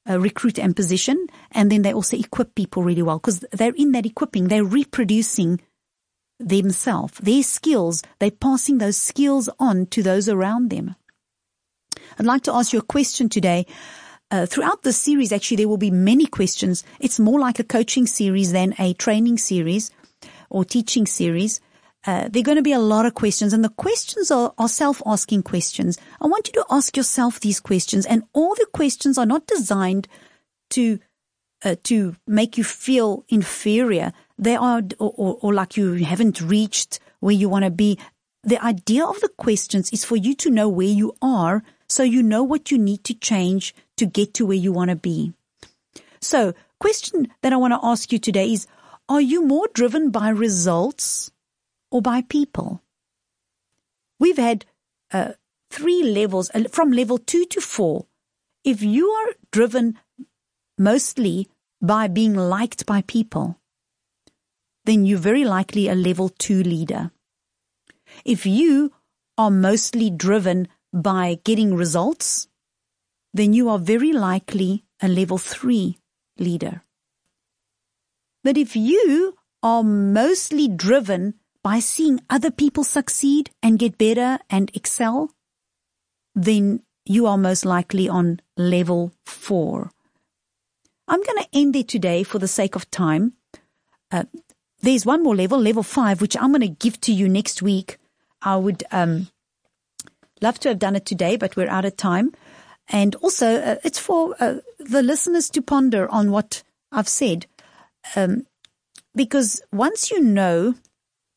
uh, 0.09 0.19
recruit 0.19 0.59
and 0.59 0.75
position, 0.77 1.27
and 1.53 1.71
then 1.71 1.83
they 1.83 1.93
also 1.93 2.17
equip 2.17 2.55
people 2.55 2.83
really 2.83 3.03
well 3.03 3.19
because 3.19 3.45
they're 3.53 3.75
in 3.75 3.93
that 3.93 4.07
equipping, 4.07 4.49
they're 4.49 4.65
reproducing 4.65 5.61
themselves, 6.39 7.19
their 7.19 7.43
skills, 7.43 8.03
they're 8.19 8.31
passing 8.31 8.79
those 8.79 8.97
skills 8.97 9.49
on 9.59 9.87
to 9.87 10.03
those 10.03 10.29
around 10.29 10.71
them. 10.71 10.97
I'd 12.19 12.27
like 12.27 12.43
to 12.45 12.55
ask 12.55 12.73
you 12.73 12.79
a 12.79 12.83
question 12.83 13.29
today. 13.29 13.67
Uh, 14.31 14.47
throughout 14.47 14.83
this 14.83 14.97
series, 14.97 15.33
actually, 15.33 15.57
there 15.57 15.69
will 15.69 15.77
be 15.77 15.91
many 15.91 16.27
questions. 16.27 16.85
It's 17.01 17.19
more 17.19 17.41
like 17.41 17.59
a 17.59 17.65
coaching 17.65 18.07
series 18.07 18.53
than 18.53 18.75
a 18.79 18.95
training 18.95 19.39
series 19.39 19.91
or 20.49 20.65
teaching 20.65 21.07
series. 21.07 21.61
Uh, 22.07 22.29
there 22.29 22.41
are 22.41 22.45
going 22.45 22.57
to 22.57 22.63
be 22.63 22.73
a 22.73 22.79
lot 22.79 23.05
of 23.05 23.15
questions 23.15 23.53
and 23.53 23.63
the 23.63 23.69
questions 23.69 24.31
are, 24.31 24.55
are 24.57 24.69
self-asking 24.69 25.43
questions. 25.43 25.99
I 26.21 26.27
want 26.27 26.49
you 26.49 26.55
to 26.55 26.67
ask 26.71 26.97
yourself 26.97 27.41
these 27.41 27.61
questions 27.61 28.07
and 28.07 28.23
all 28.33 28.55
the 28.55 28.67
questions 28.73 29.19
are 29.19 29.27
not 29.27 29.47
designed 29.47 30.09
to, 30.71 30.99
uh, 31.63 31.77
to 31.85 32.17
make 32.27 32.57
you 32.57 32.65
feel 32.65 33.25
inferior. 33.29 34.13
They 34.39 34.57
are, 34.57 34.83
or, 34.99 35.13
or, 35.17 35.39
or 35.43 35.55
like 35.55 35.77
you 35.77 35.93
haven't 36.05 36.41
reached 36.41 37.01
where 37.21 37.35
you 37.35 37.51
want 37.51 37.67
to 37.67 37.71
be. 37.71 37.99
The 38.43 38.65
idea 38.65 39.05
of 39.05 39.21
the 39.21 39.29
questions 39.37 39.91
is 39.93 40.05
for 40.05 40.17
you 40.17 40.35
to 40.37 40.51
know 40.51 40.69
where 40.71 40.87
you 40.87 41.15
are 41.21 41.63
so 41.87 42.03
you 42.03 42.23
know 42.23 42.43
what 42.43 42.71
you 42.71 42.79
need 42.79 43.05
to 43.05 43.15
change 43.15 43.75
to 43.97 44.07
get 44.07 44.33
to 44.35 44.47
where 44.47 44.57
you 44.57 44.73
want 44.73 44.91
to 44.91 44.97
be. 44.97 45.35
So 46.23 46.55
question 46.79 47.29
that 47.43 47.53
I 47.53 47.57
want 47.57 47.75
to 47.75 47.81
ask 47.83 48.11
you 48.11 48.19
today 48.19 48.53
is, 48.53 48.67
are 49.09 49.21
you 49.21 49.45
more 49.45 49.69
driven 49.75 50.11
by 50.11 50.31
results 50.31 51.31
or 51.91 52.03
by 52.03 52.23
people. 52.23 52.83
We've 54.19 54.39
had 54.39 54.67
uh, 55.13 55.33
three 55.71 56.03
levels 56.03 56.51
uh, 56.55 56.65
from 56.71 56.93
level 56.93 57.19
two 57.19 57.45
to 57.47 57.61
four. 57.61 58.07
If 58.65 58.83
you 58.83 59.09
are 59.09 59.35
driven 59.51 59.99
mostly 60.79 61.49
by 61.81 62.09
being 62.09 62.35
liked 62.35 62.87
by 62.87 63.03
people, 63.03 63.59
then 64.85 65.07
you're 65.07 65.19
very 65.19 65.45
likely 65.45 65.89
a 65.89 65.95
level 65.95 66.29
two 66.29 66.63
leader. 66.63 67.11
If 68.25 68.45
you 68.47 68.93
are 69.39 69.51
mostly 69.51 70.11
driven 70.11 70.69
by 70.93 71.39
getting 71.45 71.75
results, 71.75 72.49
then 73.33 73.53
you 73.53 73.69
are 73.69 73.79
very 73.79 74.13
likely 74.13 74.85
a 75.01 75.09
level 75.09 75.39
three 75.39 75.99
leader. 76.39 76.83
But 78.43 78.57
if 78.57 78.75
you 78.75 79.37
are 79.63 79.83
mostly 79.83 80.69
driven 80.69 81.35
by 81.63 81.79
seeing 81.79 82.21
other 82.31 82.51
people 82.51 82.85
succeed 82.85 83.51
and 83.63 83.79
get 83.79 83.99
better 83.99 84.39
and 84.49 84.71
excel, 84.75 85.31
then 86.35 86.83
you 87.05 87.27
are 87.27 87.37
most 87.37 87.65
likely 87.65 88.09
on 88.09 88.41
level 88.57 89.13
four. 89.25 89.91
I'm 91.09 91.23
going 91.23 91.43
to 91.43 91.49
end 91.53 91.77
it 91.77 91.89
today 91.89 92.23
for 92.23 92.39
the 92.39 92.49
sake 92.49 92.77
of 92.77 92.91
time. 92.91 93.35
Uh, 94.13 94.25
there's 94.81 95.05
one 95.05 95.23
more 95.23 95.37
level, 95.37 95.59
level 95.59 95.83
five, 95.83 96.21
which 96.21 96.37
I'm 96.37 96.53
going 96.53 96.61
to 96.61 96.69
give 96.69 97.01
to 97.03 97.13
you 97.13 97.29
next 97.29 97.63
week. 97.63 97.99
I 98.41 98.57
would 98.57 98.85
um, 98.93 99.29
love 100.41 100.59
to 100.61 100.69
have 100.69 100.79
done 100.79 100.97
it 100.97 101.05
today, 101.05 101.37
but 101.37 101.57
we're 101.57 101.69
out 101.69 101.85
of 101.85 101.97
time. 101.97 102.33
And 102.89 103.15
also, 103.17 103.57
uh, 103.57 103.77
it's 103.85 103.99
for 103.99 104.35
uh, 104.41 104.57
the 104.79 105.03
listeners 105.03 105.51
to 105.51 105.63
ponder 105.63 106.09
on 106.09 106.31
what 106.31 106.63
I've 106.91 107.09
said. 107.09 107.47
Um, 108.17 108.47
because 109.15 109.63
once 109.73 110.11
you 110.11 110.21
know 110.21 110.75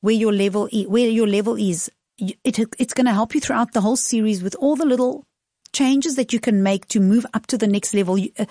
where 0.04 0.14
your 0.14 0.34
level 0.34 0.68
where 0.88 1.10
your 1.10 1.28
level 1.28 1.56
is. 1.56 1.90
It, 2.18 2.60
it's 2.78 2.94
going 2.94 3.08
to 3.08 3.14
help 3.14 3.34
you 3.34 3.42
throughout 3.42 3.74
the 3.74 3.82
whole 3.82 3.96
series 3.96 4.44
with 4.44 4.56
all 4.60 4.76
the 4.76 4.86
little 4.86 5.26
changes 5.72 6.16
that 6.16 6.32
you 6.32 6.40
can 6.40 6.62
make 6.62 6.88
to 6.90 7.00
move 7.00 7.26
up 7.34 7.48
to 7.48 7.58
the 7.58 7.68
next 7.68 7.94
level. 7.94 8.20
Uh, 8.38 8.46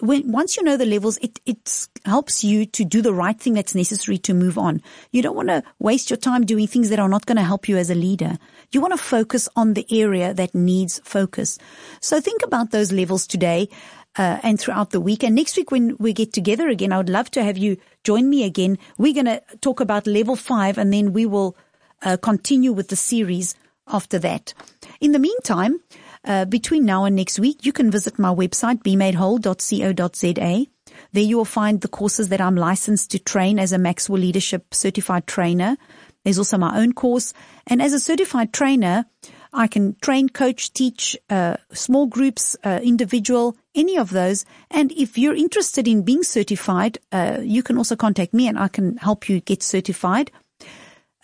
when, 0.00 0.30
once 0.30 0.56
you 0.56 0.62
know 0.62 0.76
the 0.76 0.86
levels, 0.86 1.16
it, 1.18 1.40
it 1.46 1.88
helps 2.04 2.44
you 2.44 2.66
to 2.66 2.84
do 2.84 3.02
the 3.02 3.12
right 3.12 3.40
thing 3.40 3.54
that's 3.54 3.74
necessary 3.74 4.18
to 4.18 4.34
move 4.34 4.58
on. 4.58 4.82
You 5.10 5.22
don't 5.22 5.34
want 5.34 5.48
to 5.48 5.64
waste 5.78 6.10
your 6.10 6.18
time 6.18 6.44
doing 6.44 6.66
things 6.66 6.90
that 6.90 7.00
are 7.00 7.08
not 7.08 7.26
going 7.26 7.36
to 7.36 7.42
help 7.42 7.68
you 7.68 7.78
as 7.78 7.90
a 7.90 7.94
leader. 7.94 8.38
You 8.70 8.80
want 8.80 8.92
to 8.92 9.02
focus 9.02 9.48
on 9.56 9.74
the 9.74 9.86
area 9.90 10.34
that 10.34 10.54
needs 10.54 11.00
focus. 11.04 11.58
So 12.00 12.20
think 12.20 12.42
about 12.44 12.70
those 12.70 12.92
levels 12.92 13.26
today 13.26 13.70
uh, 14.18 14.38
and 14.42 14.60
throughout 14.60 14.90
the 14.90 15.00
week. 15.00 15.22
And 15.22 15.34
next 15.34 15.56
week 15.56 15.70
when 15.70 15.96
we 15.98 16.12
get 16.12 16.32
together 16.32 16.68
again, 16.68 16.92
I 16.92 16.98
would 16.98 17.08
love 17.08 17.30
to 17.32 17.44
have 17.44 17.56
you 17.56 17.78
join 18.04 18.28
me 18.28 18.44
again. 18.44 18.78
We're 18.98 19.14
going 19.14 19.26
to 19.26 19.42
talk 19.60 19.80
about 19.80 20.06
level 20.06 20.36
five 20.36 20.76
and 20.76 20.92
then 20.92 21.12
we 21.12 21.24
will 21.24 21.56
uh, 22.02 22.16
continue 22.16 22.72
with 22.72 22.88
the 22.88 22.96
series 22.96 23.54
after 23.86 24.18
that. 24.18 24.52
In 25.00 25.12
the 25.12 25.18
meantime, 25.18 25.80
uh, 26.24 26.44
between 26.44 26.84
now 26.84 27.04
and 27.04 27.16
next 27.16 27.38
week, 27.38 27.64
you 27.64 27.72
can 27.72 27.90
visit 27.90 28.18
my 28.18 28.34
website, 28.34 28.82
bemadewhole.co.za. 28.82 30.66
There 31.12 31.22
you 31.22 31.36
will 31.36 31.44
find 31.44 31.80
the 31.80 31.88
courses 31.88 32.28
that 32.28 32.40
I'm 32.40 32.56
licensed 32.56 33.12
to 33.12 33.18
train 33.18 33.58
as 33.58 33.72
a 33.72 33.78
Maxwell 33.78 34.20
Leadership 34.20 34.74
Certified 34.74 35.26
Trainer. 35.26 35.76
There's 36.24 36.38
also 36.38 36.58
my 36.58 36.76
own 36.78 36.92
course. 36.92 37.32
And 37.66 37.80
as 37.80 37.92
a 37.92 38.00
certified 38.00 38.52
trainer, 38.52 39.06
I 39.52 39.66
can 39.68 39.96
train, 40.02 40.28
coach, 40.28 40.72
teach 40.72 41.16
uh, 41.30 41.56
small 41.72 42.06
groups, 42.06 42.56
uh, 42.64 42.80
individual, 42.82 43.56
any 43.78 43.96
of 43.96 44.10
those. 44.10 44.44
And 44.70 44.92
if 44.92 45.16
you're 45.16 45.34
interested 45.34 45.86
in 45.86 46.02
being 46.02 46.22
certified, 46.22 46.98
uh, 47.12 47.38
you 47.40 47.62
can 47.62 47.78
also 47.78 47.96
contact 47.96 48.34
me 48.34 48.48
and 48.48 48.58
I 48.58 48.68
can 48.68 48.96
help 48.98 49.28
you 49.28 49.40
get 49.40 49.62
certified. 49.62 50.30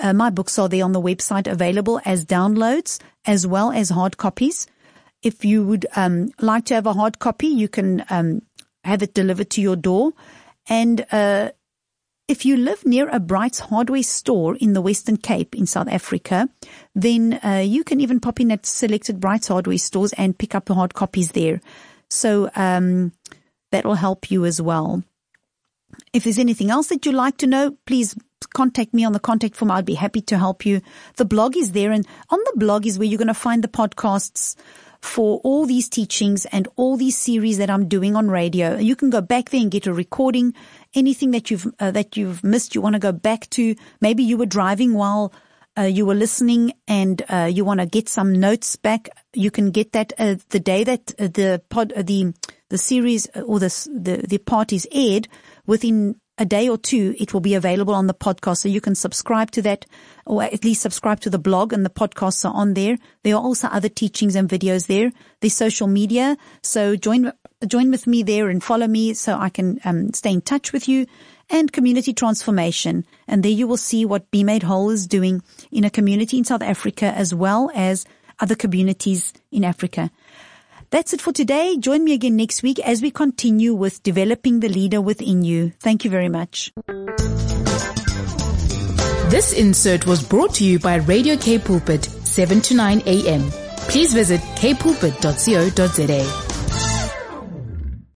Uh, 0.01 0.13
my 0.13 0.31
books 0.31 0.59
are 0.59 0.69
there 0.69 0.85
on 0.85 0.93
the 0.93 1.01
website 1.01 1.51
available 1.51 2.01
as 2.05 2.25
downloads 2.25 3.01
as 3.27 3.47
well 3.47 3.71
as 3.73 3.91
hard 3.91 4.17
copies. 4.17 4.67
If 5.23 5.45
you 5.45 5.65
would 5.65 5.87
um, 5.97 6.31
like 6.41 6.67
to 6.67 6.75
have 6.75 6.87
a 6.87 6.93
hard 6.93 7.19
copy, 7.19 7.47
you 7.49 7.69
can 7.69 8.05
um, 8.11 8.43
have 8.85 9.03
it 9.03 9.15
delivered 9.15 9.51
to 9.51 9.63
your 9.63 9.77
door. 9.77 10.13
And 10.69 11.07
uh, 11.11 11.51
if 12.29 12.45
you 12.45 12.57
live 12.57 12.85
near 12.87 13.09
a 13.09 13.21
Bright's 13.21 13.59
hardware 13.59 14.03
store 14.03 14.57
in 14.57 14.73
the 14.73 14.81
Western 14.81 15.17
Cape 15.17 15.55
in 15.55 15.67
South 15.67 15.89
Africa, 15.89 16.49
then 16.95 17.39
uh, 17.45 17.63
you 17.65 17.85
can 17.85 18.01
even 18.01 18.21
pop 18.21 18.41
in 18.41 18.51
at 18.51 18.67
selected 18.67 19.21
Bright's 19.21 19.49
hardware 19.49 19.79
stores 19.79 20.13
and 20.15 20.39
pick 20.39 20.55
up 20.55 20.67
the 20.67 20.75
hard 20.75 20.95
copies 20.95 21.33
there. 21.33 21.61
So 22.15 22.51
um, 22.55 23.13
that 23.73 23.85
will 23.85 23.95
help 23.95 24.31
you 24.31 24.45
as 24.45 24.63
well. 24.63 25.03
If 26.13 26.25
there's 26.25 26.39
anything 26.39 26.71
else 26.71 26.89
that 26.89 27.05
you'd 27.05 27.15
like 27.15 27.39
to 27.39 27.47
know, 27.47 27.77
please 27.87 28.17
contact 28.53 28.95
me 28.95 29.05
on 29.05 29.13
the 29.13 29.21
contact 29.21 29.57
form. 29.57 29.71
I'd 29.71 29.85
be 29.85 29.95
happy 29.95 30.21
to 30.23 30.39
help 30.39 30.65
you. 30.65 30.81
The 31.17 31.25
blog 31.25 31.57
is 31.57 31.73
there 31.73 31.91
and 31.91 32.07
on 32.31 32.39
the 32.39 32.53
blog 32.57 32.87
is 32.87 32.99
where 32.99 33.07
you're 33.07 33.19
going 33.19 33.29
to 33.29 33.35
find 33.35 33.63
the 33.63 33.69
podcasts 33.69 34.55
for 35.01 35.41
all 35.45 35.67
these 35.67 35.89
teachings 35.89 36.47
and 36.47 36.67
all 36.77 36.97
these 36.97 37.19
series 37.19 37.59
that 37.59 37.69
I'm 37.69 37.89
doing 37.89 38.17
on 38.17 38.31
radio. 38.31 38.79
You 38.79 38.97
can 38.97 39.11
go 39.11 39.21
back 39.21 39.51
there 39.51 39.61
and 39.61 39.71
get 39.71 39.87
a 39.87 39.93
recording. 39.93 40.55
Anything 40.95 41.33
that 41.33 41.51
you've 41.51 41.67
uh, 41.79 41.91
that 41.91 42.17
you've 42.17 42.43
missed, 42.43 42.75
you 42.75 42.81
want 42.81 42.95
to 42.95 43.01
go 43.01 43.13
back 43.13 43.51
to. 43.51 43.75
Maybe 44.01 44.23
you 44.23 44.39
were 44.39 44.47
driving 44.47 44.95
while 44.95 45.33
uh, 45.79 45.83
you 45.83 46.07
were 46.07 46.15
listening 46.15 46.73
and 46.87 47.23
uh, 47.29 47.49
you 47.53 47.65
want 47.65 47.81
to 47.81 47.87
get 47.87 48.09
some 48.09 48.33
notes 48.33 48.77
back. 48.77 49.09
You 49.33 49.51
can 49.51 49.71
get 49.71 49.93
that 49.93 50.13
uh, 50.19 50.37
the 50.51 50.61
day 50.61 50.85
that 50.85 51.13
uh, 51.19 51.29
the 51.29 51.63
pod 51.69 51.93
uh, 51.93 52.03
the 52.03 52.33
the 52.69 52.79
series 52.79 53.27
or 53.35 53.59
the 53.59 53.89
the 53.93 54.27
the 54.29 54.39
part 54.39 54.73
is 54.73 54.87
aired 54.93 55.29
within 55.67 56.21
a 56.37 56.45
day 56.45 56.69
or 56.69 56.77
two, 56.77 57.15
it 57.19 57.33
will 57.33 57.41
be 57.41 57.55
available 57.55 57.95
on 57.95 58.09
the 58.09 58.15
podcast. 58.15 58.59
So 58.59 58.69
you 58.69 58.81
can 58.81 58.95
subscribe 58.95 59.53
to 59.53 59.63
that 59.63 59.87
or 60.27 60.43
at 60.43 60.65
least 60.65 60.83
subscribe 60.83 61.21
to 61.21 61.31
the 61.31 61.39
blog 61.39 61.73
and 61.73 61.85
the 61.85 61.91
podcasts 61.91 62.45
are 62.45 62.55
on 62.55 62.75
there. 62.75 62.97
There 63.23 63.37
are 63.37 63.43
also 63.43 63.69
other 63.69 63.89
teachings 63.89 64.35
and 64.35 64.49
videos 64.49 64.89
there. 64.89 65.13
There's 65.41 65.55
social 65.55 65.87
media. 65.87 66.37
So 66.63 66.97
join, 66.97 67.33
join 67.67 67.91
with 67.91 68.07
me 68.07 68.25
there 68.25 68.49
and 68.49 68.63
follow 68.63 68.89
me 68.89 69.15
so 69.15 69.37
I 69.39 69.49
can 69.49 69.79
um, 69.85 70.13
stay 70.13 70.33
in 70.33 70.41
touch 70.41 70.73
with 70.73 70.89
you 70.89 71.07
and 71.51 71.73
community 71.73 72.13
transformation. 72.13 73.07
And 73.27 73.43
there 73.43 73.53
you 73.53 73.67
will 73.67 73.77
see 73.77 74.05
what 74.05 74.31
Be 74.31 74.45
Made 74.45 74.63
Whole 74.63 74.91
is 74.91 75.07
doing 75.07 75.43
in 75.71 75.85
a 75.85 75.91
community 75.91 76.39
in 76.39 76.45
South 76.45 76.63
Africa 76.63 77.07
as 77.07 77.35
well 77.35 77.71
as 77.75 78.05
other 78.41 78.55
communities 78.55 79.33
in 79.51 79.65
Africa. 79.65 80.11
That's 80.91 81.13
it 81.13 81.21
for 81.21 81.33
today. 81.33 81.77
Join 81.79 82.05
me 82.05 82.13
again 82.13 82.37
next 82.37 82.63
week 82.63 82.79
as 82.79 83.03
we 83.03 83.11
continue 83.11 83.75
with 83.75 84.03
developing 84.03 84.61
the 84.61 84.69
leader 84.69 85.01
within 85.01 85.43
you. 85.43 85.73
Thank 85.81 86.05
you 86.05 86.11
very 86.11 86.29
much. 86.29 86.73
This 89.31 89.53
insert 89.53 90.07
was 90.07 90.23
brought 90.23 90.55
to 90.55 90.65
you 90.65 90.79
by 90.79 90.97
Radio 90.97 91.37
K 91.37 91.59
Pulpit, 91.59 92.05
7 92.05 92.61
to 92.61 92.75
9 92.75 93.03
a.m. 93.07 93.51
Please 93.89 94.15
visit 94.15 94.41
kpulpit.co.za. 94.41 96.44